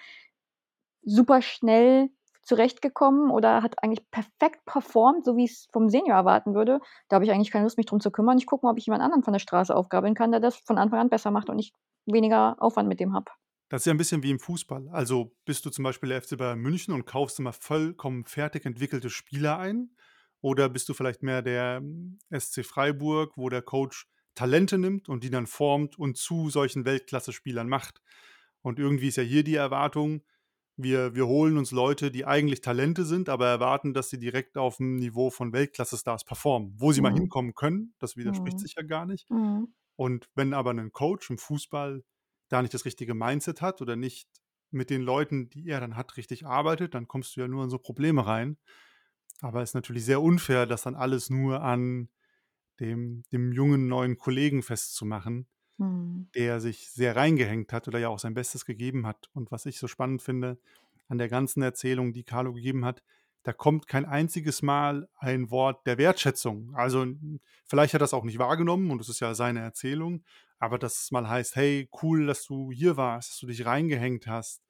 super 1.04 1.42
schnell 1.42 2.10
zurechtgekommen 2.46 3.32
oder 3.32 3.64
hat 3.64 3.76
eigentlich 3.84 4.10
perfekt 4.12 4.66
performt, 4.66 5.26
so 5.26 5.36
wie 5.38 5.46
ich's 5.46 5.68
vom 5.74 5.90
Senior 5.90 6.18
erwarten 6.18 6.56
würde. 6.56 6.80
Da 7.10 7.16
habe 7.16 7.26
ich 7.26 7.32
eigentlich 7.32 7.52
keine 7.52 7.66
Lust, 7.66 7.78
mich 7.78 7.88
drum 7.88 8.00
zu 8.00 8.12
kümmern. 8.12 8.38
Ich 8.38 8.46
gucke 8.48 8.66
mal, 8.66 8.72
ob 8.72 8.78
ich 8.78 8.86
jemand 8.86 9.04
anderen 9.04 9.24
von 9.24 9.34
der 9.34 9.40
Straße 9.40 9.76
aufgabeln 9.76 10.16
kann, 10.16 10.32
der 10.32 10.40
das 10.42 10.58
von 10.58 10.78
Anfang 10.78 11.00
an 11.00 11.10
besser 11.10 11.32
macht 11.32 11.50
und 11.50 11.60
ich 11.60 11.74
weniger 12.06 12.56
Aufwand 12.60 12.88
mit 12.90 13.00
dem 13.00 13.14
habe.“ 13.14 13.32
Das 13.70 13.82
ist 13.82 13.86
ja 13.88 13.94
'n 13.94 13.98
bisschen 13.98 14.24
wie 14.24 14.32
im 14.32 14.40
Fußball. 14.40 14.90
Also, 14.90 15.36
bist 15.46 15.66
du 15.66 15.70
zum 15.70 15.84
Beispiel 15.84 16.10
der 16.10 16.18
FC 16.20 16.36
Bayern 16.36 16.60
München 16.60 16.94
und 16.94 17.06
kaufst 17.06 17.40
immer 17.40 17.54
vollkommen 17.54 18.26
fertig 18.26 18.66
entwickelte 18.66 19.10
Spieler 19.10 19.58
ein? 19.58 19.96
Oder 20.42 20.70
bist 20.70 20.88
du 20.90 20.94
vielleicht 20.94 21.24
mehr 21.24 21.42
der, 21.42 21.78
hm, 21.78 22.20
SC 22.30 22.64
Freiburg, 22.64 23.34
wo 23.38 23.50
der 23.50 23.64
Coach 23.64 24.08
Talente 24.36 24.78
nimmt 24.78 25.10
und 25.10 25.24
die 25.24 25.30
dann 25.32 25.48
formt 25.48 25.98
und 25.98 26.18
zu 26.18 26.50
solchen 26.50 26.86
Weltklasse-Spielern 26.86 27.68
macht? 27.68 28.02
Und 28.62 28.80
irgendwie 28.80 29.08
ist 29.08 29.18
ja 29.18 29.24
hier 29.24 29.44
die 29.44 29.56
Erwartung, 29.56 30.22
wir 30.78 31.16
wir 31.16 31.28
holen 31.28 31.58
uns 31.58 31.72
Leute, 31.72 32.12
die 32.12 32.26
eigentlich 32.26 32.62
Talente 32.62 33.06
sind, 33.06 33.30
aber 33.30 33.48
erwarten, 33.48 33.94
dass 33.94 34.10
sie 34.10 34.20
direkt 34.20 34.58
aufm 34.58 34.96
Niveau 34.98 35.30
von 35.32 35.54
Weltklasse-Stars 35.54 36.26
performen. 36.26 36.74
Wo 36.78 36.92
sie 36.92 37.02
mal 37.02 37.14
Mhm. 37.14 37.14
hinkommen 37.14 37.54
können, 37.56 37.94
das 38.00 38.18
widerspricht 38.18 38.60
Mhm. 38.60 38.62
sich 38.62 38.76
ja 38.78 38.84
gar 38.84 39.06
nicht. 39.06 39.28
Mhm. 39.30 39.74
Und 39.98 40.30
wenn 40.36 40.54
aber 40.54 40.74
'nen 40.74 40.92
Coach 40.94 41.30
im 41.32 41.38
Fußball 41.40 42.04
da 42.50 42.62
nicht 42.62 42.74
das 42.74 42.86
richtige 42.86 43.14
Mindset 43.16 43.62
hat 43.62 43.82
oder 43.82 43.96
nicht 43.96 44.30
mit 44.72 44.90
den 44.92 45.02
Leuten, 45.04 45.50
die 45.50 45.68
er 45.70 45.80
dann 45.82 45.96
hat, 45.98 46.18
richtig 46.18 46.46
arbeitet, 46.48 46.94
dann 46.96 47.08
kommst 47.08 47.36
du 47.38 47.42
ja 47.42 47.48
nur 47.48 47.64
in 47.66 47.70
so 47.72 47.80
Probleme 47.80 48.26
rein. 48.28 48.58
Aber 49.42 49.64
ist 49.64 49.76
natürlich 49.76 50.06
sehr 50.06 50.22
unfair, 50.22 50.66
das 50.68 50.84
dann 50.84 50.96
alles 50.96 51.30
nur 51.30 51.62
an 51.64 52.10
dem 52.82 53.24
dem 53.34 53.52
jungen 53.54 53.88
neuen 53.90 54.18
Kollegen 54.18 54.64
festzumachen, 54.64 55.48
Mhm. 55.78 56.26
der 56.36 56.60
sich 56.60 56.90
sehr 56.92 57.16
reingehängt 57.16 57.72
hat 57.74 57.88
oder 57.88 58.00
ja 58.00 58.10
auch 58.10 58.20
sein 58.20 58.34
Bestes 58.34 58.66
gegeben 58.66 59.08
hat. 59.08 59.30
Und 59.34 59.52
was 59.52 59.66
ich 59.66 59.80
so 59.80 59.88
spannend 59.88 60.22
finde 60.22 60.60
an 61.08 61.18
der 61.18 61.30
ganzen 61.30 61.62
Erzählung, 61.62 62.14
die 62.14 62.24
Carlo 62.24 62.54
gegeben 62.54 62.84
hat, 62.86 63.04
da 63.44 63.54
kommt 63.54 63.88
kein 63.88 64.06
einziges 64.06 64.62
Mal 64.64 65.08
ein 65.18 65.52
Wort 65.52 65.86
der 65.86 65.98
Wertschätzung. 66.00 66.74
Also, 66.76 67.06
vielleicht 67.66 67.94
hat 67.94 68.02
er's 68.02 68.14
auch 68.14 68.24
nicht 68.24 68.40
wahrgenommen 68.40 68.90
und 68.92 69.00
es 69.02 69.08
ist 69.10 69.20
ja 69.20 69.36
seine 69.36 69.60
Erzählung, 69.62 70.24
aber 70.60 70.80
dass 70.80 71.04
es 71.04 71.12
mal 71.12 71.30
heißt: 71.30 71.56
„Hey, 71.56 71.88
cool, 72.02 72.26
dass 72.26 72.44
du 72.46 72.72
hier 72.72 72.98
warst, 72.98 73.32
dass 73.32 73.40
du 73.40 73.48
dich 73.48 73.66
reingehängt 73.66 74.26
hast. 74.28 74.62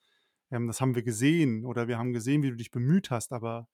Ähm, 0.52 0.68
das 0.68 0.82
haben 0.82 0.96
wir 0.96 1.04
gesehen 1.04 1.66
oder 1.66 1.88
wir 1.88 1.98
haben 1.98 2.14
gesehen, 2.14 2.44
wie 2.44 2.50
du 2.52 2.58
dich 2.58 2.72
bemüht 2.72 3.12
hast, 3.12 3.32
aber 3.34 3.68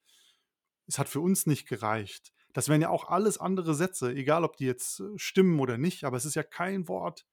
es 0.88 1.00
hat 1.00 1.10
für 1.10 1.22
uns 1.22 1.46
nicht 1.48 1.68
gereicht.“ 1.68 2.34
Das 2.54 2.70
wären 2.70 2.82
ja 2.82 2.90
auch 2.90 3.08
alles 3.10 3.38
andere 3.40 3.74
Sätze, 3.76 4.14
egal 4.14 4.44
ob 4.44 4.58
die 4.58 4.66
jetzt, 4.66 5.00
äh, 5.02 5.06
stimmen 5.18 5.60
oder 5.60 5.78
nicht, 5.78 6.04
aber 6.04 6.18
es 6.18 6.26
ist 6.26 6.36
ja 6.36 6.44
kein 6.44 6.88
Wort 6.88 7.26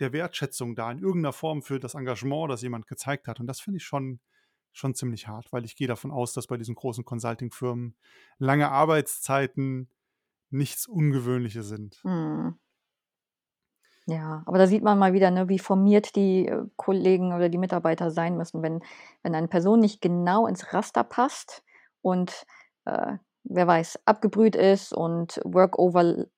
der 0.00 0.12
Wertschätzung 0.12 0.74
da 0.74 0.90
in 0.90 0.98
irgend 1.00 1.22
'ner 1.22 1.32
Form 1.32 1.62
für 1.62 1.78
das 1.80 1.94
Engagement, 1.94 2.50
das 2.50 2.62
jemand 2.62 2.86
gezeigt 2.88 3.28
hat. 3.28 3.40
Und 3.40 3.46
das 3.46 3.60
finde 3.60 3.78
ich 3.78 3.84
schon 3.84 4.20
schon 4.74 4.94
ziemlich 4.94 5.28
hart, 5.28 5.52
weil 5.52 5.64
ich 5.66 5.76
gehe 5.76 5.86
davon 5.88 6.10
aus, 6.10 6.32
dass 6.32 6.46
bei 6.46 6.56
diesen 6.56 6.74
großen 6.74 7.04
Consulting-Firmen 7.04 7.96
lange 8.38 8.70
Arbeitszeiten 8.70 9.90
nichts 10.50 10.86
Ungewöhnliches 10.88 11.68
sind. 11.68 12.04
Mhm. 12.04 12.58
Ja, 14.08 14.42
aber 14.46 14.58
da 14.58 14.66
sieht 14.66 14.82
man 14.82 14.98
mal 14.98 15.12
wieder, 15.12 15.30
ne, 15.30 15.48
wie 15.48 15.60
formiert 15.60 16.16
die, 16.16 16.46
äh, 16.48 16.64
Kollegen 16.76 17.32
oder 17.32 17.48
die 17.48 17.58
Mitarbeiter 17.58 18.10
sein 18.10 18.36
müssen. 18.36 18.60
Wenn 18.62 18.80
wenn 19.22 19.34
eine 19.34 19.46
Person 19.48 19.78
nicht 19.78 20.00
genau 20.00 20.46
ins 20.48 20.72
Raster 20.74 21.04
passt 21.04 21.62
und, 22.00 22.44
äh, 22.84 23.18
wer 23.44 23.66
weiß, 23.66 24.00
abgebrüht 24.06 24.56
ist 24.56 24.92
und 24.94 25.40
Work 25.44 25.78
over 25.78 26.00
L 26.02 26.30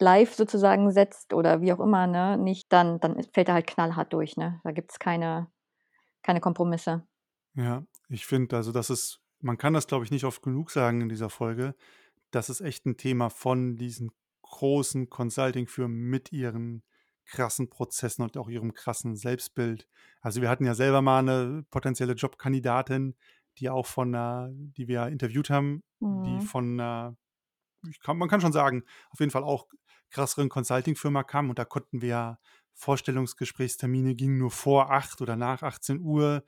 Life 0.00 0.34
sozusagen 0.36 0.90
setzt 0.92 1.34
oder 1.34 1.60
wie 1.62 1.72
auch 1.72 1.80
immer, 1.80 2.06
ne, 2.08 2.38
nicht, 2.38 2.72
dann 2.72 3.00
dann 3.00 3.22
fällt 3.34 3.48
er 3.48 3.54
halt 3.54 3.66
knallhart 3.68 4.12
durch, 4.14 4.36
ne? 4.36 4.60
Da 4.64 4.72
gibt's 4.72 4.98
keine 5.00 5.48
keine 6.22 6.40
Kompromisse. 6.40 7.06
Ja, 7.56 7.86
ich 8.08 8.26
finde 8.26 8.56
also, 8.56 8.72
das 8.72 8.90
ist 8.90 9.20
man 9.40 9.58
kann 9.58 9.74
das, 9.74 9.86
glaube 9.86 10.04
ich, 10.04 10.10
nicht 10.10 10.24
oft 10.24 10.42
genug 10.42 10.70
sagen 10.70 11.02
in 11.02 11.08
dieser 11.08 11.28
Folge. 11.30 11.74
Das 12.30 12.50
ist 12.50 12.60
echt 12.62 12.86
'n 12.86 12.96
Thema 12.96 13.30
von 13.30 13.76
diesen 13.76 14.10
großen 14.42 15.10
Consulting-Firmen 15.10 15.96
mit 16.10 16.32
ihren 16.32 16.82
krassen 17.26 17.70
Prozessen 17.70 18.22
und 18.22 18.36
auch 18.38 18.48
ihrem 18.48 18.74
krassen 18.74 19.16
Selbstbild. 19.16 19.88
Also, 20.22 20.42
wir 20.42 20.48
hatten 20.50 20.66
ja 20.66 20.74
selber 20.74 21.02
mal 21.02 21.22
'ne 21.22 21.64
potenzielle 21.70 22.14
Jobkandidatin, 22.14 23.16
die 23.58 23.70
auch 23.70 23.86
von 23.86 24.10
'ner 24.10 24.50
die 24.52 24.88
wir 24.88 25.06
interviewt 25.08 25.50
haben, 25.50 25.82
die 26.24 26.40
Mhm. 26.40 26.40
von 26.40 26.76
'ner 26.76 27.16
ich 27.88 28.00
kann 28.00 28.18
man 28.18 28.28
kann 28.30 28.40
schon 28.42 28.52
sagen, 28.52 28.84
auf 29.10 29.20
jeden 29.20 29.32
Fall 29.32 29.44
auch 29.44 29.68
krasseren 30.10 30.48
Consulting-Firma 30.50 31.24
kam 31.24 31.50
und 31.50 31.58
da 31.60 31.64
konnten 31.66 32.02
wir 32.02 32.08
ja 32.10 32.38
Vorstellungsgesprächstermine 32.74 34.14
gingen 34.16 34.38
nur 34.38 34.50
vor 34.52 34.90
8 34.92 35.20
oder 35.22 35.36
nach 35.36 35.62
18:00 35.64 36.44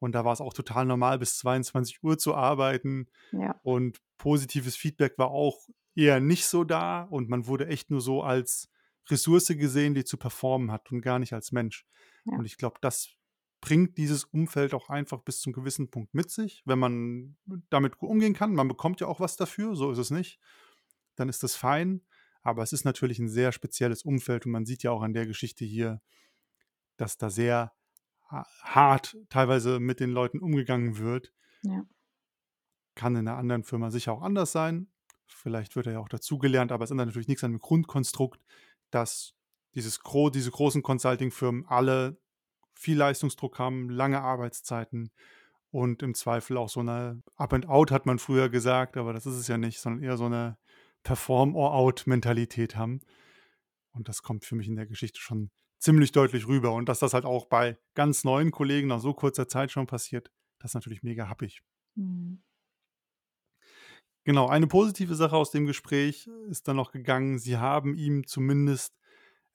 und 0.00 0.12
da 0.14 0.24
war's 0.26 0.40
auch 0.42 0.54
total 0.54 0.86
normal, 0.86 1.18
bis 1.20 1.38
22:00 1.38 2.18
zu 2.18 2.34
arbeiten. 2.36 3.08
Ja. 3.32 3.60
Und 3.62 4.00
positives 4.18 4.76
Feedback 4.76 5.18
war 5.18 5.30
auch 5.32 5.68
eher 5.96 6.20
nicht 6.20 6.46
so 6.46 6.64
da 6.64 7.02
und 7.04 7.28
man 7.30 7.46
wurde 7.48 7.68
echt 7.68 7.90
nur 7.90 8.00
so 8.02 8.22
als 8.24 8.70
Ressource 9.10 9.48
gesehen, 9.48 9.94
die 9.94 10.04
zu 10.04 10.18
performen 10.18 10.72
hat 10.72 10.92
und 10.92 11.02
gar 11.02 11.18
nicht 11.20 11.32
als 11.34 11.52
Mensch. 11.52 11.86
Ja. 12.26 12.38
Und 12.38 12.46
ich 12.46 12.58
glaube, 12.58 12.78
das 12.82 13.10
bringt 13.60 13.98
dieses 13.98 14.24
Umfeld 14.24 14.74
auch 14.74 14.88
einfach 14.90 15.20
bis 15.22 15.40
zum 15.40 15.52
gewissen 15.52 15.90
Punkt 15.90 16.14
mit 16.14 16.30
sich, 16.30 16.62
wenn 16.66 16.78
man 16.78 17.36
damit 17.70 17.98
gut 17.98 18.10
umgehen 18.10 18.34
kann. 18.34 18.54
Man 18.54 18.68
bekommt 18.68 19.00
ja 19.00 19.06
auch 19.06 19.20
was 19.20 19.36
dafür, 19.36 19.76
so 19.76 19.90
ist 19.92 19.98
es 19.98 20.10
nicht. 20.10 20.40
Dann 21.16 21.28
ist 21.28 21.42
das 21.42 21.56
fein, 21.56 22.02
aber 22.42 22.62
es 22.62 22.72
ist 22.72 22.84
natürlich 22.84 23.18
'n 23.20 23.28
sehr 23.28 23.52
spezielles 23.52 24.02
Umfeld 24.04 24.46
und 24.46 24.52
man 24.52 24.66
sieht 24.66 24.82
ja 24.84 24.92
auch 24.92 25.02
an 25.02 25.12
der 25.14 25.26
Geschichte 25.26 25.64
hier, 25.64 26.00
dass 26.98 27.18
da 27.18 27.30
sehr 27.30 27.72
ha 28.30 28.46
hart 28.62 29.16
teilweise 29.30 29.80
mit 29.80 30.00
den 30.00 30.10
Leuten 30.10 30.40
umgegangen 30.40 30.98
wird. 30.98 31.30
Ja. 31.64 31.84
Kann 32.96 33.16
in 33.16 33.24
'ner 33.24 33.36
anderen 33.36 33.64
Firma 33.64 33.90
sicher 33.90 34.12
auch 34.12 34.22
anders 34.22 34.52
sein. 34.52 34.88
Vielleicht 35.26 35.76
wird 35.76 35.86
er 35.86 35.94
ja 35.94 35.98
auch 36.00 36.08
dazugelernt, 36.08 36.72
aber 36.72 36.84
es 36.84 36.90
ändert 36.90 37.06
natürlich 37.06 37.28
nix 37.28 37.44
an 37.44 37.52
dem 37.52 37.60
Grundkonstrukt, 37.60 38.40
dass 38.90 39.34
dieses 39.74 40.00
diese 40.34 40.50
großen 40.50 40.82
Consulting-Firmen 40.82 41.66
alle 41.66 42.18
viel 42.80 42.98
Leistungsdruck 42.98 43.58
haben, 43.60 43.90
lange 43.90 44.22
Arbeitszeiten 44.22 45.10
und 45.70 46.02
im 46.02 46.14
Zweifel 46.14 46.56
auch 46.58 46.68
so 46.70 46.82
'ne 46.82 47.22
Up 47.36 47.52
and 47.54 47.68
Out 47.68 47.90
hat 47.92 48.06
man 48.06 48.18
früher 48.20 48.48
gesagt, 48.50 48.96
aber 48.98 49.12
das 49.14 49.26
ist 49.26 49.36
es 49.36 49.48
ja 49.48 49.58
nicht, 49.58 49.80
sondern 49.80 50.02
eher 50.04 50.16
so 50.18 50.28
'ne 50.28 50.58
Perform 51.04 51.56
or 51.56 51.74
Out 51.74 52.04
Mentalität 52.06 52.76
haben. 52.76 53.00
Und 53.92 54.08
das 54.08 54.22
kommt 54.22 54.44
für 54.46 54.56
mich 54.56 54.68
in 54.68 54.76
der 54.76 54.86
Geschichte 54.86 55.20
schon 55.20 55.50
ziemlich 55.80 56.12
deutlich 56.12 56.48
rüber. 56.48 56.72
Und 56.74 56.88
dass 56.90 57.00
das 57.00 57.14
halt 57.14 57.24
auch 57.26 57.46
bei 57.46 57.78
ganz 57.94 58.24
neuen 58.24 58.50
Kollegen 58.52 58.88
nach 58.88 59.00
so 59.00 59.14
kurzer 59.14 59.48
Zeit 59.48 59.72
schon 59.72 59.86
passiert, 59.88 60.30
das 60.60 60.72
ist 60.72 60.74
natürlich 60.76 61.02
mega 61.04 61.28
happig. 61.28 61.62
Mhm. 61.96 62.40
Genau, 64.26 64.48
eine 64.48 64.66
positive 64.66 65.14
Sache 65.14 65.34
aus 65.36 65.50
dem 65.50 65.64
Gespräch 65.66 66.28
ist 66.50 66.68
dann 66.68 66.76
noch 66.76 66.92
gegangen, 66.92 67.38
sie 67.38 67.56
haben 67.56 67.94
ihm 67.94 68.26
zumindest, 68.26 68.94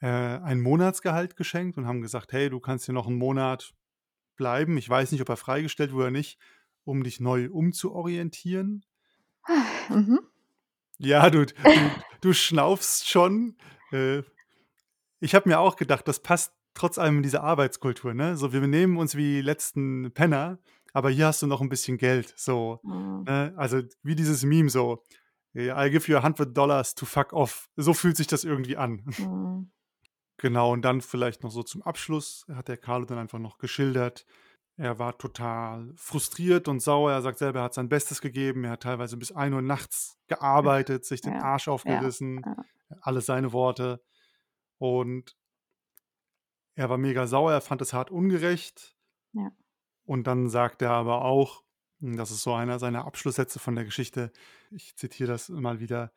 äh, 0.01 0.07
ein 0.07 0.61
Monatsgehalt 0.61 1.35
geschenkt 1.37 1.77
und 1.77 1.87
haben 1.87 2.01
gesagt: 2.01 2.33
„Hey, 2.33 2.49
du 2.49 2.59
kannst 2.59 2.85
hier 2.85 2.93
noch 2.95 3.07
'n 3.07 3.15
Monat 3.17 3.73
bleiben.“ 4.37 4.77
Ich 4.77 4.89
weiß 4.89 5.11
nicht, 5.13 5.21
ob 5.21 5.29
er 5.29 5.37
freigestellt 5.37 5.93
wurde 5.93 6.05
oder 6.05 6.11
nicht, 6.11 6.39
um 6.85 7.03
dich 7.03 7.19
neu 7.21 7.49
umzuorientieren. 7.51 8.85
Mhm. 9.89 10.25
Ja, 10.99 11.29
du 11.29 11.45
du 11.71 11.91
du 12.21 12.33
schnaufst 12.33 13.07
schon. 13.09 13.57
Äh, 13.91 14.23
ich 15.21 15.35
habe 15.35 15.49
mir 15.49 15.59
auch 15.59 15.77
gedacht, 15.77 16.07
das 16.07 16.21
passt 16.21 16.53
trotz 16.75 16.97
allem 16.99 17.17
in 17.17 17.23
dieser 17.23 17.43
Arbeitskultur, 17.43 18.13
ne? 18.13 18.37
So, 18.37 18.53
wir 18.53 18.61
benehmen 18.61 18.97
uns 18.97 19.15
wie 19.15 19.35
die 19.37 19.41
letzten 19.41 20.11
Penner, 20.13 20.59
aber 20.93 21.09
hier 21.11 21.27
hast 21.27 21.41
du 21.43 21.47
noch 21.47 21.61
'n 21.61 21.69
bisschen 21.69 21.97
Geld, 21.97 22.33
so, 22.37 22.81
Mhm. 22.83 23.27
ne? 23.27 23.53
Also, 23.57 23.81
wie 24.03 24.15
dieses 24.15 24.43
Meme 24.43 24.69
so: 24.69 25.03
„I 25.55 25.89
give 25.91 26.11
you 26.11 26.21
$100 26.23 26.95
to 26.95 27.05
fuck 27.07 27.33
off.“ 27.33 27.69
So 27.77 27.93
fühlt 27.93 28.17
sich 28.17 28.27
das 28.27 28.43
irgendwie 28.45 28.77
an. 28.77 29.03
Mhm. 29.17 29.69
Genau, 30.37 30.73
und 30.73 30.81
dann 30.83 31.01
vielleicht 31.01 31.43
noch 31.43 31.51
so 31.51 31.63
zum 31.63 31.81
Abschluss 31.81 32.45
hat 32.53 32.67
der 32.67 32.77
Carlo 32.77 33.05
dann 33.05 33.17
einfach 33.17 33.39
noch 33.39 33.57
geschildert, 33.57 34.25
er 34.77 34.99
war 34.99 35.17
total 35.17 35.93
frustriert 35.95 36.67
und 36.67 36.81
sauer. 36.81 37.11
Er 37.11 37.21
sagt 37.21 37.37
selber, 37.37 37.59
er 37.59 37.65
hat 37.65 37.73
sein 37.73 37.87
Bestes 37.87 38.19
gegeben. 38.19 38.65
Er 38.65 38.71
hat 38.71 38.83
teilweise 38.83 39.15
bis 39.15 39.31
1:00 39.31 39.61
nachts 39.61 40.17
gearbeitet, 40.27 41.05
sich 41.05 41.21
den 41.21 41.33
Ja, 41.33 41.43
Arsch 41.43 41.67
ja, 41.67 41.73
aufgerissen, 41.73 42.41
ja. 42.45 42.55
alles 43.01 43.25
seine 43.25 43.53
Worte. 43.53 44.03
Und 44.77 45.37
er 46.75 46.89
war 46.89 46.97
mega 46.97 47.25
sauer, 47.25 47.53
er 47.53 47.61
fand 47.61 47.81
es 47.81 47.93
hart 47.93 48.11
ungerecht. 48.11 48.97
Ja. 49.33 49.49
Und 50.05 50.27
dann 50.27 50.49
sagt 50.49 50.81
er 50.81 50.91
aber 50.91 51.23
auch, 51.23 51.63
hm, 51.99 52.17
das 52.17 52.31
ist 52.31 52.43
so 52.43 52.53
einer 52.53 52.77
seiner 52.79 53.05
Abschlusssätze 53.05 53.59
von 53.59 53.75
der 53.75 53.85
Geschichte, 53.85 54.31
ich 54.71 54.95
zitiere 54.97 55.31
das 55.31 55.47
mal 55.49 55.79
wieder: 55.79 56.11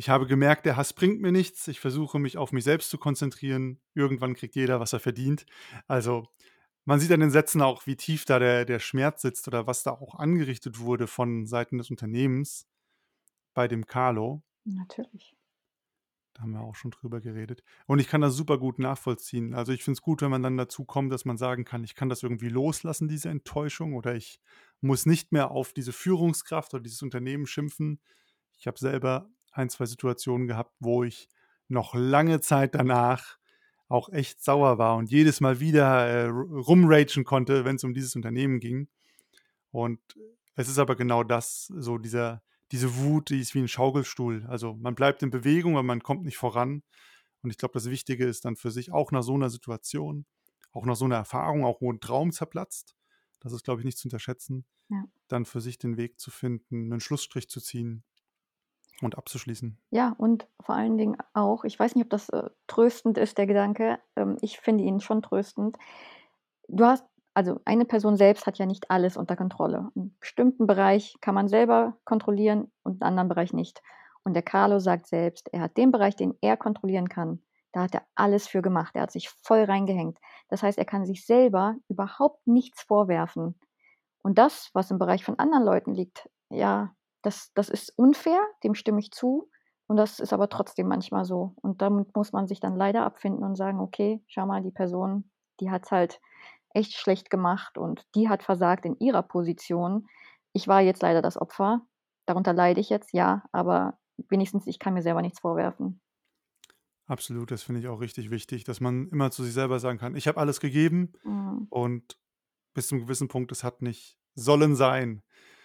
„Ich 0.00 0.08
habe 0.08 0.26
gemerkt, 0.26 0.64
der 0.64 0.76
Hass 0.78 0.94
bringt 0.94 1.20
mir 1.20 1.30
nichts. 1.30 1.68
Ich 1.68 1.78
versuche, 1.78 2.18
mich 2.18 2.38
auf 2.38 2.52
mich 2.52 2.64
selbst 2.64 2.88
zu 2.88 2.96
konzentrieren. 2.96 3.82
Irgendwann 3.94 4.32
kriegt 4.34 4.54
jeder, 4.56 4.80
was 4.80 4.94
er 4.94 5.00
verdient.“ 5.00 5.44
Also, 5.88 6.26
man 6.86 7.00
sieht 7.00 7.12
an 7.12 7.20
den 7.20 7.30
Sätzen 7.30 7.62
auch, 7.62 7.86
wie 7.86 7.96
tief 7.96 8.24
da 8.24 8.38
der 8.38 8.64
der 8.64 8.78
Schmerz 8.78 9.22
sitzt 9.22 9.46
oder 9.48 9.66
was 9.66 9.82
da 9.82 9.90
auch 9.92 10.14
angerichtet 10.14 10.80
wurde 10.80 11.06
von 11.06 11.46
Seiten 11.46 11.78
des 11.78 11.90
Unternehmens 11.90 12.66
bei 13.54 13.68
dem 13.68 13.86
Carlo. 13.86 14.42
Natürlich. 14.66 15.36
Da 16.36 16.42
haben 16.42 16.52
wir 16.52 16.60
auch 16.60 16.74
schon 16.76 16.90
drüber 16.92 17.20
geredet. 17.20 17.62
Und 17.86 17.98
ich 17.98 18.08
kann 18.08 18.20
das 18.20 18.34
super 18.36 18.58
gut 18.58 18.78
nachvollziehen. 18.78 19.54
Also, 19.54 19.72
ich 19.72 19.82
finde 19.82 19.96
es 19.98 20.02
gut, 20.02 20.22
wenn 20.22 20.30
man 20.30 20.42
dann 20.42 20.56
dazu 20.56 20.84
kommt, 20.84 21.12
dass 21.12 21.24
man 21.24 21.36
sagen 21.38 21.64
kann: 21.64 21.82
„Ich 21.84 21.94
kann 21.94 22.08
das 22.08 22.22
irgendwie 22.22 22.48
loslassen, 22.48 23.08
diese 23.08 23.28
Enttäuschung“, 23.30 23.94
oder 23.94 24.14
„Ich 24.14 24.40
muss 24.80 25.06
nicht 25.06 25.32
mehr 25.32 25.50
auf 25.50 25.72
diese 25.72 25.92
Führungskraft 25.92 26.72
oder 26.74 26.82
dieses 26.82 27.02
Unternehmen 27.02 27.46
schimpfen.“ 27.46 28.00
Ich 28.58 28.66
habe 28.66 28.78
selber 28.78 29.28
1, 29.52 29.70
2 29.70 29.86
Situationen 29.86 30.46
gehabt, 30.48 30.74
wo 30.80 31.04
ich 31.04 31.28
noch 31.68 31.94
lange 31.94 32.40
Zeit 32.40 32.74
danach 32.74 33.38
auch 33.88 34.08
echt 34.10 34.42
sauer 34.42 34.78
war 34.78 34.96
und 34.96 35.10
jedes 35.10 35.40
Mal 35.40 35.60
wieder, 35.60 36.06
äh, 36.06 36.26
ru 36.26 36.60
rumragen 36.60 37.24
konnte, 37.24 37.64
wenn's 37.64 37.84
um 37.84 37.94
dieses 37.94 38.16
Unternehmen 38.16 38.60
ging. 38.60 38.88
Und 39.72 40.00
es 40.56 40.68
ist 40.68 40.78
aber 40.78 40.96
genau 40.96 41.24
das, 41.24 41.66
so 41.76 41.98
dieser 41.98 42.42
diese 42.72 42.96
Wut, 42.98 43.30
die 43.30 43.40
ist 43.40 43.54
wie 43.54 43.60
'n 43.60 43.68
Schaukelstuhl. 43.68 44.46
Also, 44.48 44.74
man 44.76 44.94
bleibt 44.96 45.22
in 45.24 45.30
Bewegung, 45.30 45.74
aber 45.74 45.84
man 45.84 46.02
kommt 46.02 46.24
nicht 46.24 46.38
voran. 46.38 46.82
Und 47.42 47.50
ich 47.50 47.58
glaube, 47.58 47.74
das 47.74 47.90
Wichtige 47.90 48.26
ist 48.26 48.44
dann 48.46 48.56
für 48.56 48.70
sich 48.72 48.92
auch 48.92 49.12
nach 49.12 49.22
so 49.24 49.36
'ner 49.38 49.50
Situation, 49.50 50.26
auch 50.72 50.86
nach 50.86 50.96
so 50.96 51.06
'ner 51.08 51.16
Erfahrung, 51.18 51.64
auch 51.64 51.80
wo 51.82 51.90
'n 51.92 52.00
Traum 52.00 52.32
zerplatzt, 52.32 52.96
das 53.40 53.52
ist, 53.54 53.64
glaube 53.64 53.80
ich, 53.82 53.86
nicht 53.86 53.98
zu 53.98 54.08
unterschätzen, 54.08 54.66
Ja. 54.90 55.10
dann 55.28 55.46
für 55.46 55.60
sich 55.62 55.78
den 55.78 55.96
Weg 55.98 56.20
zu 56.20 56.30
finden, 56.32 56.88
'nen 56.90 57.00
Schlussstrich 57.00 57.48
zu 57.50 57.60
ziehen 57.62 58.02
und 59.02 59.16
abzuschließen. 59.18 59.78
Ja, 59.92 60.14
und 60.18 60.46
vor 60.60 60.76
allen 60.76 60.96
Dingen 60.98 61.16
auch 61.34 61.64
ich 61.64 61.78
weiß 61.78 61.96
nicht, 61.96 62.04
ob 62.04 62.10
das, 62.10 62.28
äh, 62.28 62.48
tröstend 62.68 63.18
ist, 63.18 63.38
der 63.38 63.46
Gedanke, 63.48 63.98
ähm, 64.16 64.36
ich 64.40 64.60
finde 64.60 64.84
ihn 64.84 65.00
schon 65.00 65.20
tröstend. 65.22 65.76
Du 66.68 66.84
hast 66.86 67.04
also, 67.34 67.60
eine 67.64 67.84
Person 67.86 68.16
selbst 68.16 68.46
hat 68.46 68.58
ja 68.58 68.66
nicht 68.66 68.90
alles 68.90 69.16
unter 69.16 69.36
Kontrolle. 69.36 69.90
'N 69.96 70.16
bestimmten 70.20 70.66
Bereich 70.66 71.16
kann 71.20 71.34
man 71.34 71.48
selber 71.48 71.96
kontrollieren 72.04 72.72
und 72.84 73.02
'n 73.02 73.04
anderen 73.06 73.28
Bereich 73.28 73.52
nicht. 73.54 73.82
Und 74.24 74.34
der 74.34 74.42
Carlo 74.42 74.80
sagt 74.80 75.06
selbst, 75.08 75.48
er 75.52 75.60
hat 75.62 75.76
den 75.78 75.92
Bereich, 75.92 76.16
den 76.16 76.34
er 76.42 76.56
kontrollieren 76.58 77.08
kann, 77.08 77.42
da 77.72 77.82
hat 77.84 77.94
er 77.94 78.02
alles 78.16 78.48
für 78.48 78.62
gemacht. 78.62 78.96
Er 78.96 79.02
hat 79.02 79.12
sich 79.12 79.30
voll 79.30 79.64
reingehängt. 79.64 80.18
Das 80.48 80.62
heißt, 80.62 80.78
er 80.78 80.84
kann 80.86 81.06
sich 81.06 81.26
selber 81.26 81.76
überhaupt 81.88 82.46
nichts 82.46 82.82
vorwerfen. 82.82 83.58
Und 84.22 84.38
das, 84.38 84.70
was 84.74 84.90
im 84.92 84.98
Bereich 84.98 85.24
von 85.24 85.38
anderen 85.38 85.64
Leuten 85.64 85.94
liegt, 85.94 86.28
ja, 86.50 86.94
das 87.22 87.52
das 87.54 87.68
ist 87.68 87.92
unfair, 87.98 88.40
dem 88.64 88.74
stimme 88.74 89.00
ich 89.00 89.10
zu. 89.12 89.50
Und 89.86 89.96
das 89.96 90.20
ist 90.20 90.32
aber 90.32 90.48
trotzdem 90.48 90.86
manchmal 90.88 91.24
so. 91.24 91.54
Und 91.62 91.82
damit 91.82 92.14
muss 92.16 92.32
man 92.32 92.46
sich 92.46 92.60
dann 92.60 92.76
leider 92.76 93.04
abfinden 93.04 93.44
und 93.44 93.56
sagen: 93.56 93.80
„Okay, 93.80 94.22
schau 94.28 94.46
mal, 94.46 94.62
die 94.62 94.70
Person, 94.70 95.30
die 95.60 95.70
hat's 95.70 95.90
halt 95.90 96.20
echt 96.70 96.94
schlecht 96.94 97.30
gemacht 97.30 97.78
und 97.78 98.06
die 98.14 98.28
hat 98.28 98.42
versagt 98.42 98.84
in 98.86 98.96
ihrer 99.00 99.22
Position. 99.22 100.08
Ich 100.52 100.68
war 100.68 100.80
jetzt 100.80 101.02
leider 101.02 101.22
das 101.22 101.36
Opfer. 101.40 101.82
Darunter 102.26 102.52
leide 102.52 102.80
ich 102.80 102.90
jetzt, 102.90 103.12
ja, 103.12 103.44
aber 103.52 103.98
wenigstens 104.28 104.66
ich 104.66 104.78
kann 104.78 104.94
mir 104.94 105.02
selber 105.02 105.22
nichts 105.22 105.40
vorwerfen.“ 105.40 106.00
Absolut, 107.06 107.50
das 107.50 107.62
finde 107.64 107.80
ich 107.80 107.88
auch 107.88 108.00
richtig 108.00 108.30
wichtig, 108.30 108.64
dass 108.64 108.80
man 108.80 109.08
immer 109.08 109.30
zu 109.30 109.42
sich 109.42 109.52
selber 109.52 109.80
sagen 109.80 109.98
kann: 109.98 110.14
„Ich 110.14 110.28
habe 110.28 110.38
alles 110.38 110.60
gegeben 110.60 111.12
Mhm. 111.24 111.70
und 111.70 112.18
bis 112.74 112.88
zum 112.88 113.00
gewissen 113.00 113.28
Punkt, 113.28 113.52
es 113.52 113.64
hat 113.64 113.82
nicht 113.82 114.18
sollen 114.34 114.76
sein.“ 114.76 115.22
Äh, 115.22 115.59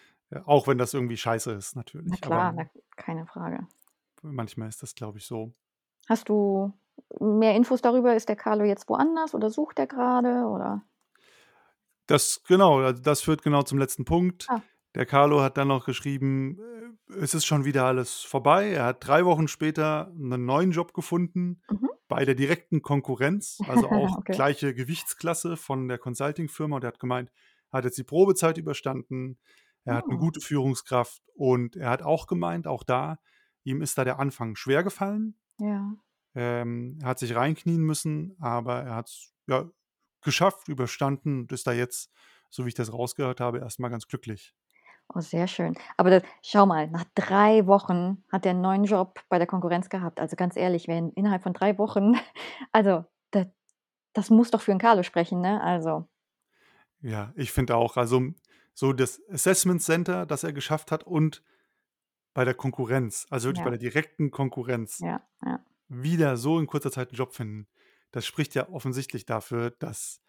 auch 0.46 0.68
wenn 0.68 0.78
das 0.78 0.94
irgendwie 0.94 1.18
scheiße 1.18 1.52
ist 1.54 1.76
Na 2.04 2.16
natürlich, 2.16 2.24
aber 2.24 2.46
klar, 2.46 2.52
na 2.54 2.66
keine 2.96 3.26
Frage. 3.26 3.68
manchmal 4.24 4.68
ist 4.70 4.84
das, 4.84 4.94
glaube 4.96 5.20
ich, 5.20 5.26
so. 5.26 5.54
Hast 6.08 6.30
du 6.30 6.74
mehr 7.20 7.54
Infos 7.56 7.82
darüber? 7.82 8.16
Ist 8.16 8.28
der 8.30 8.36
Carlo 8.36 8.64
jetzt 8.64 8.90
woanders 8.90 9.36
oder 9.36 9.50
sucht 9.52 9.78
er 9.80 9.86
grade, 9.88 10.46
oder? 10.48 10.84
Das 12.08 12.42
genau, 12.48 12.80
also, 12.82 13.02
das 13.02 13.22
führt 13.22 13.42
genau 13.42 13.64
zum 13.64 13.80
letzten 13.80 14.06
Punkt. 14.06 14.50
Ah. 14.50 14.66
Der 14.94 15.06
Carlo 15.06 15.42
hat 15.42 15.58
dann 15.58 15.68
noch 15.70 15.86
geschrieben, 15.86 16.60
äh, 17.10 17.14
es 17.22 17.34
ist 17.34 17.46
schon 17.46 17.66
wieder 17.66 17.86
alles 17.86 18.22
vorbei. 18.22 18.70
Er 18.72 18.86
hat 18.86 19.06
3 19.08 19.26
Wochen 19.26 19.48
später 19.48 20.12
'nen 20.16 20.46
neuen 20.46 20.72
Job 20.72 20.94
gefunden 20.94 21.62
Mhm. 21.72 21.88
bei 22.08 22.24
der 22.26 22.36
direkten 22.36 22.82
Konkurrenz, 22.84 23.64
also, 23.66 23.90
auch 23.90 24.20
Okay. 24.20 24.32
gleiche 24.32 24.74
Gewichtsklasse 24.76 25.58
von 25.58 25.88
der 25.88 25.98
Consulting-Firma 25.98 26.76
und 26.78 26.84
er 26.84 26.90
hat 26.90 27.00
gemeint, 27.00 27.32
er 27.72 27.78
hat 27.80 27.86
jetzt 27.86 27.98
die 27.98 28.04
Probezeit 28.04 28.58
überstanden. 28.60 29.40
Er 29.86 29.96
hat 29.96 30.10
'ne 30.10 30.18
Oh. 30.18 30.20
gute 30.20 30.42
Führungskraft 30.42 31.22
und 31.36 31.76
er 31.76 31.90
hat 31.92 32.02
auch 32.04 32.28
gemeint, 32.28 32.68
auch 32.68 32.84
da, 32.84 33.20
ihm 33.64 33.82
ist 33.82 33.98
da 33.98 34.04
der 34.06 34.20
Anfang 34.20 34.56
schwergefallen. 34.56 35.38
Ja. 35.60 35.96
Ähm, 36.36 37.00
er 37.02 37.08
hat 37.10 37.20
sich 37.20 37.34
reinknien 37.36 37.82
müssen, 37.82 38.36
aber 38.40 38.84
er 38.84 38.96
hat's, 38.96 39.34
ja, 39.48 39.70
geschafft, 40.22 40.68
überstanden 40.68 41.42
und 41.42 41.52
ist 41.54 41.66
da 41.68 41.72
jetzt, 41.74 42.12
so 42.50 42.66
wie 42.66 42.70
ich 42.70 42.76
das 42.76 42.92
rausgehört 42.94 43.40
habe, 43.40 43.60
erst 43.60 43.80
mal 43.80 43.90
ganz 43.90 44.08
glücklich. 44.08 44.52
Oh, 45.14 45.20
sehr 45.20 45.48
schön. 45.48 45.76
Aber 45.98 46.10
da 46.10 46.22
schau 46.42 46.66
mal, 46.66 46.88
nach 46.90 47.06
3 47.14 47.68
Wochen 47.68 48.24
hat 48.32 48.46
er 48.46 48.52
'n 48.54 48.62
neuen 48.62 48.84
Job 48.86 49.20
bei 49.30 49.38
der 49.38 49.48
Konkurrenz 49.48 49.90
gehabt. 49.90 50.20
Also, 50.20 50.36
ganz 50.36 50.56
ehrlich, 50.58 50.88
wenn 50.88 51.12
innerhalb 51.12 51.44
von 51.44 51.54
3 51.54 51.78
Wochen 51.78 52.14
also, 52.72 53.06
da 53.32 53.46
das 54.14 54.30
muss 54.32 54.52
doch 54.52 54.62
für 54.62 54.72
'n 54.74 54.80
Carlo 54.80 55.04
sprechen, 55.04 55.42
ne? 55.42 55.62
Also 55.62 56.08
Ja, 57.02 57.34
ich 57.36 57.52
finde 57.52 57.76
auch, 57.76 57.98
also, 57.98 58.22
so 58.76 58.94
das 58.94 59.22
Assessment 59.32 59.82
Center, 59.84 60.26
das 60.28 60.44
er 60.44 60.54
geschafft 60.54 60.92
hat 60.92 61.06
und 61.06 61.44
bei 62.36 62.46
der 62.46 62.56
Konkurrenz, 62.56 63.28
also, 63.32 63.50
wirklich 63.50 63.64
bei 63.64 63.70
Ja. 63.70 63.72
der 63.72 63.80
direkten 63.80 64.32
Konkurrenz, 64.32 65.00
Ja, 65.00 65.22
ja. 65.46 65.66
wieder 65.90 66.38
so 66.38 66.60
in 66.60 66.68
kurzer 66.68 66.92
Zeit 66.92 67.12
'n 67.14 67.16
Job 67.18 67.34
finden. 67.36 67.68
Das 68.12 68.26
spricht 68.28 68.56
ja 68.56 68.70
offensichtlich 68.70 69.26
dafür, 69.26 69.72
dass 69.72 70.22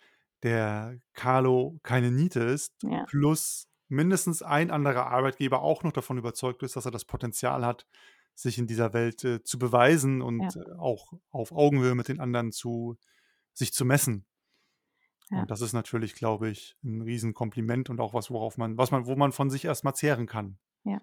der 0.45 0.99
Carlo 1.15 1.81
keine 1.85 2.13
Niete 2.13 2.41
ist, 2.43 2.75
plus 3.07 3.69
mindestens 3.89 4.43
ein 4.43 4.71
anderer 4.73 5.09
Arbeitgeber 5.09 5.63
auch 5.63 5.83
noch 5.85 5.93
davon 5.93 6.19
überzeugt 6.19 6.63
ist, 6.65 6.77
dass 6.77 6.87
er 6.87 6.93
das 6.93 7.05
Potenzial 7.07 7.65
hat, 7.67 7.87
sich 8.37 8.59
in 8.59 8.67
dieser 8.69 8.93
Welt, 8.95 9.25
äh, 9.25 9.43
zu 9.45 9.59
beweisen 9.59 10.23
und 10.23 10.59
auch 10.79 11.13
auf 11.33 11.53
Augenhöhe 11.53 11.95
mit 11.97 12.09
den 12.09 12.21
anderen 12.21 12.53
zu 12.53 12.99
sich 13.55 13.73
zu 13.75 13.85
messen. 13.87 14.27
Ja. 15.31 15.41
Und 15.43 15.51
das 15.51 15.61
ist 15.61 15.73
natürlich, 15.73 16.15
glaube 16.15 16.49
ich, 16.51 16.77
'n 16.85 17.03
Riesenkompliment 17.03 17.91
und 17.91 18.01
auch 18.01 18.15
was, 18.15 18.31
worauf 18.31 18.59
man 18.59 18.79
was 18.79 18.91
man 18.91 19.07
wo 19.07 19.17
man 19.17 19.33
von 19.33 19.51
sich 19.51 19.65
erst 19.65 19.85
mal 19.85 19.95
zehren 19.95 20.27
kann. 20.27 20.59
Ja. 20.85 21.01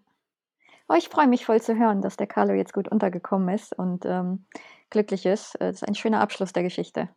Oh, 0.90 0.96
ich 0.96 1.10
freue 1.10 1.28
mich 1.28 1.46
voll 1.46 1.62
zu 1.62 1.78
hören, 1.78 2.02
dass 2.02 2.18
der 2.18 2.28
Carlo 2.28 2.54
jetzt 2.54 2.74
gut 2.74 2.88
untergekommen 2.90 3.54
ist 3.56 3.78
und, 3.78 4.06
ähm, 4.06 4.46
glücklich 4.90 5.26
ist. 5.26 5.56
Äh, 5.62 5.72
ist 5.72 5.88
ein 5.88 5.96
schöner 5.96 6.22
Abschluss 6.22 6.54
der 6.54 6.64
Geschichte. 6.64 7.10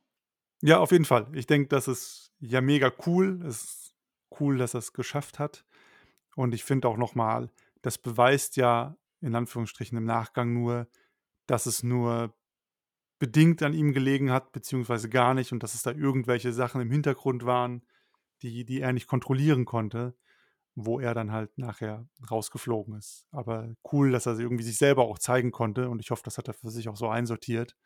Ja, 0.63 0.79
auf 0.81 0.93
jeden 0.93 1.05
Fall. 1.05 1.27
Ich 1.35 1.47
denke, 1.47 1.69
das 1.69 1.89
ist 1.89 2.33
ja 2.41 2.61
mega 2.61 2.93
cool. 3.07 3.43
Es 3.47 3.65
ist 3.65 3.95
cool, 4.41 4.59
dass 4.59 4.75
er's 4.75 4.93
geschafft 4.93 5.39
hat. 5.39 5.65
Und 6.37 6.55
ich 6.55 6.65
finde 6.65 6.89
auch 6.89 6.97
noch 6.99 7.15
mal, 7.15 7.51
das 7.83 7.99
beweist 7.99 8.57
ja 8.57 8.97
in 9.21 9.35
Anführungsstrichen 9.35 9.99
im 9.99 10.05
Nachgang 10.05 10.53
nur, 10.53 10.89
dass 11.47 11.67
es 11.67 11.83
nur 11.83 12.36
bedingt 13.19 13.63
an 13.63 13.75
ihm 13.75 13.93
gelegen 13.93 14.31
hat, 14.33 14.53
beziehungsweise 14.53 15.09
gar 15.09 15.35
nicht 15.35 15.53
und 15.53 15.63
dass 15.63 15.75
es 15.75 15.83
da 15.83 15.93
irgendwelche 15.93 16.53
Sachen 16.53 16.81
im 16.83 16.91
Hintergrund 16.91 17.47
waren, 17.47 17.83
die 18.43 18.65
die 18.65 18.81
er 18.81 18.93
nicht 18.93 19.07
kontrollieren 19.09 19.65
konnte, 19.67 20.15
wo 20.77 21.01
er 21.01 21.15
dann 21.15 21.33
halt 21.33 21.59
nachher 21.59 22.09
rausgeflogen 22.31 22.97
ist. 22.97 23.27
Aber 23.33 23.75
cool, 23.93 24.13
dass 24.13 24.27
er 24.27 24.39
irgendwie 24.41 24.65
sich 24.65 24.79
selber 24.79 25.05
auch 25.05 25.19
zeigen 25.21 25.53
konnte 25.53 25.89
und 25.91 26.01
ich 26.01 26.11
hoffe, 26.13 26.23
das 26.25 26.39
hat 26.39 26.49
er 26.49 26.55
für 26.55 26.71
sich 26.71 26.89
auch 26.89 26.97
so 26.97 27.09
einsortiert, 27.09 27.77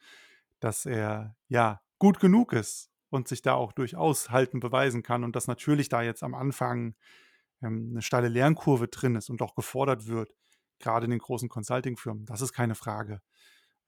dass 0.60 0.86
er, 0.86 1.36
ja, 1.48 1.80
gut 1.98 2.20
genug 2.20 2.52
ist 2.52 2.90
und 3.10 3.28
sich 3.28 3.42
da 3.42 3.54
auch 3.54 3.72
durchaus 3.72 4.30
halten 4.30 4.60
beweisen 4.60 5.02
kann 5.02 5.24
und 5.24 5.36
dass 5.36 5.46
natürlich 5.46 5.88
da 5.88 6.02
jetzt 6.02 6.22
am 6.22 6.34
Anfang, 6.34 6.94
ähm, 7.62 7.92
'ne 7.94 8.02
steile 8.02 8.28
Lernkurve 8.28 8.88
drin 8.88 9.16
ist 9.16 9.30
und 9.30 9.42
auch 9.42 9.54
gefordert 9.54 10.06
wird, 10.06 10.34
grade 10.80 11.06
in 11.06 11.10
den 11.12 11.20
großen 11.20 11.48
Consulting-Firmen. 11.48 12.26
Das 12.26 12.40
ist 12.42 12.52
keine 12.52 12.74
Frage. 12.74 13.20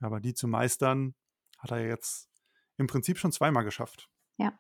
Aber 0.01 0.21
die 0.21 0.35
zu 0.35 0.49
meistern, 0.49 1.15
hat 1.63 1.71
er 1.71 1.87
jetzt 1.87 2.29
im 2.77 2.89
Prinzip 2.89 3.19
schon 3.19 3.33
zweimal 3.33 3.65
geschafft. 3.65 4.11
Ja. 4.37 4.53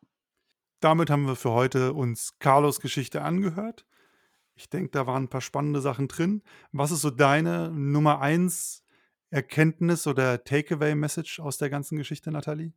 Damit 0.80 1.10
haben 1.10 1.26
wir 1.26 1.36
für 1.36 1.50
heute 1.50 1.92
uns 1.92 2.38
Carlos 2.38 2.80
Geschichte 2.80 3.22
angehört. 3.22 3.86
Ich 4.54 4.70
denke, 4.70 4.90
da 4.90 5.06
waren 5.06 5.24
ein 5.24 5.28
paar 5.28 5.40
spannende 5.40 5.80
Sachen 5.80 6.08
drin. 6.08 6.42
Was 6.72 6.90
ist 6.90 7.02
so 7.02 7.10
deine 7.10 7.70
Nummer 7.70 8.20
eins 8.20 8.84
Erkenntnis 9.30 10.06
oder 10.06 10.44
Takeaway-Message 10.44 11.40
aus 11.40 11.58
der 11.58 11.70
ganzen 11.70 11.96
Geschichte, 11.96 12.30
Nathalie? 12.30 12.72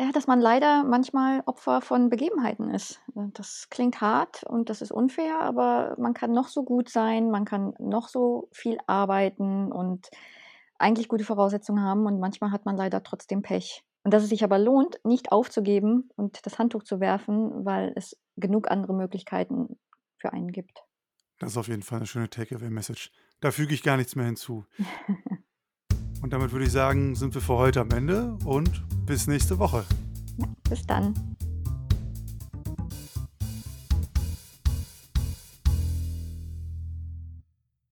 Ja, 0.00 0.10
dass 0.10 0.26
man 0.26 0.40
leider 0.40 0.84
manchmal 0.84 1.42
Opfer 1.46 1.80
von 1.80 2.08
Begebenheiten 2.08 2.70
ist. 2.70 3.00
Das 3.14 3.68
klingt 3.70 4.00
hart 4.00 4.42
und 4.44 4.68
das 4.68 4.82
ist 4.82 4.90
unfair, 4.90 5.40
aber 5.40 5.94
man 5.98 6.14
kann 6.14 6.32
noch 6.32 6.48
so 6.48 6.64
gut 6.64 6.88
sein, 6.88 7.30
man 7.30 7.44
kann 7.44 7.74
noch 7.78 8.08
so 8.08 8.48
viel 8.52 8.78
arbeiten 8.86 9.70
und 9.70 10.08
eigentlich 10.82 11.08
gute 11.08 11.24
Voraussetzungen 11.24 11.82
haben 11.82 12.06
und 12.06 12.18
manchmal 12.20 12.50
hat 12.50 12.66
man 12.66 12.76
leider 12.76 13.02
trotzdem 13.02 13.42
Pech. 13.42 13.84
Und 14.04 14.12
dass 14.12 14.24
es 14.24 14.30
sich 14.30 14.42
aber 14.42 14.58
lohnt, 14.58 14.98
nicht 15.04 15.30
aufzugeben 15.30 16.10
und 16.16 16.44
das 16.44 16.58
Handtuch 16.58 16.82
zu 16.82 16.98
werfen, 16.98 17.64
weil 17.64 17.92
es 17.94 18.16
genug 18.36 18.70
andere 18.70 18.94
Möglichkeiten 18.94 19.78
für 20.18 20.32
einen 20.32 20.50
gibt. 20.50 20.82
Das 21.38 21.52
ist 21.52 21.56
auf 21.56 21.68
jeden 21.68 21.82
Fall 21.82 21.98
eine 21.98 22.06
schöne 22.06 22.28
Takeaway-Message. 22.28 23.12
Da 23.40 23.50
füge 23.50 23.74
ich 23.74 23.82
gar 23.82 23.96
nichts 23.96 24.16
mehr 24.16 24.26
hinzu. 24.26 24.64
Und 26.22 26.32
damit 26.32 26.52
würde 26.52 26.64
ich 26.64 26.70
sagen, 26.70 27.16
sind 27.16 27.34
wir 27.34 27.42
für 27.42 27.54
heute 27.54 27.80
am 27.80 27.90
Ende 27.90 28.38
und 28.44 28.84
bis 29.06 29.26
nächste 29.26 29.58
Woche. 29.58 29.84
Ja, 30.38 30.46
bis 30.70 30.86
dann. 30.86 31.14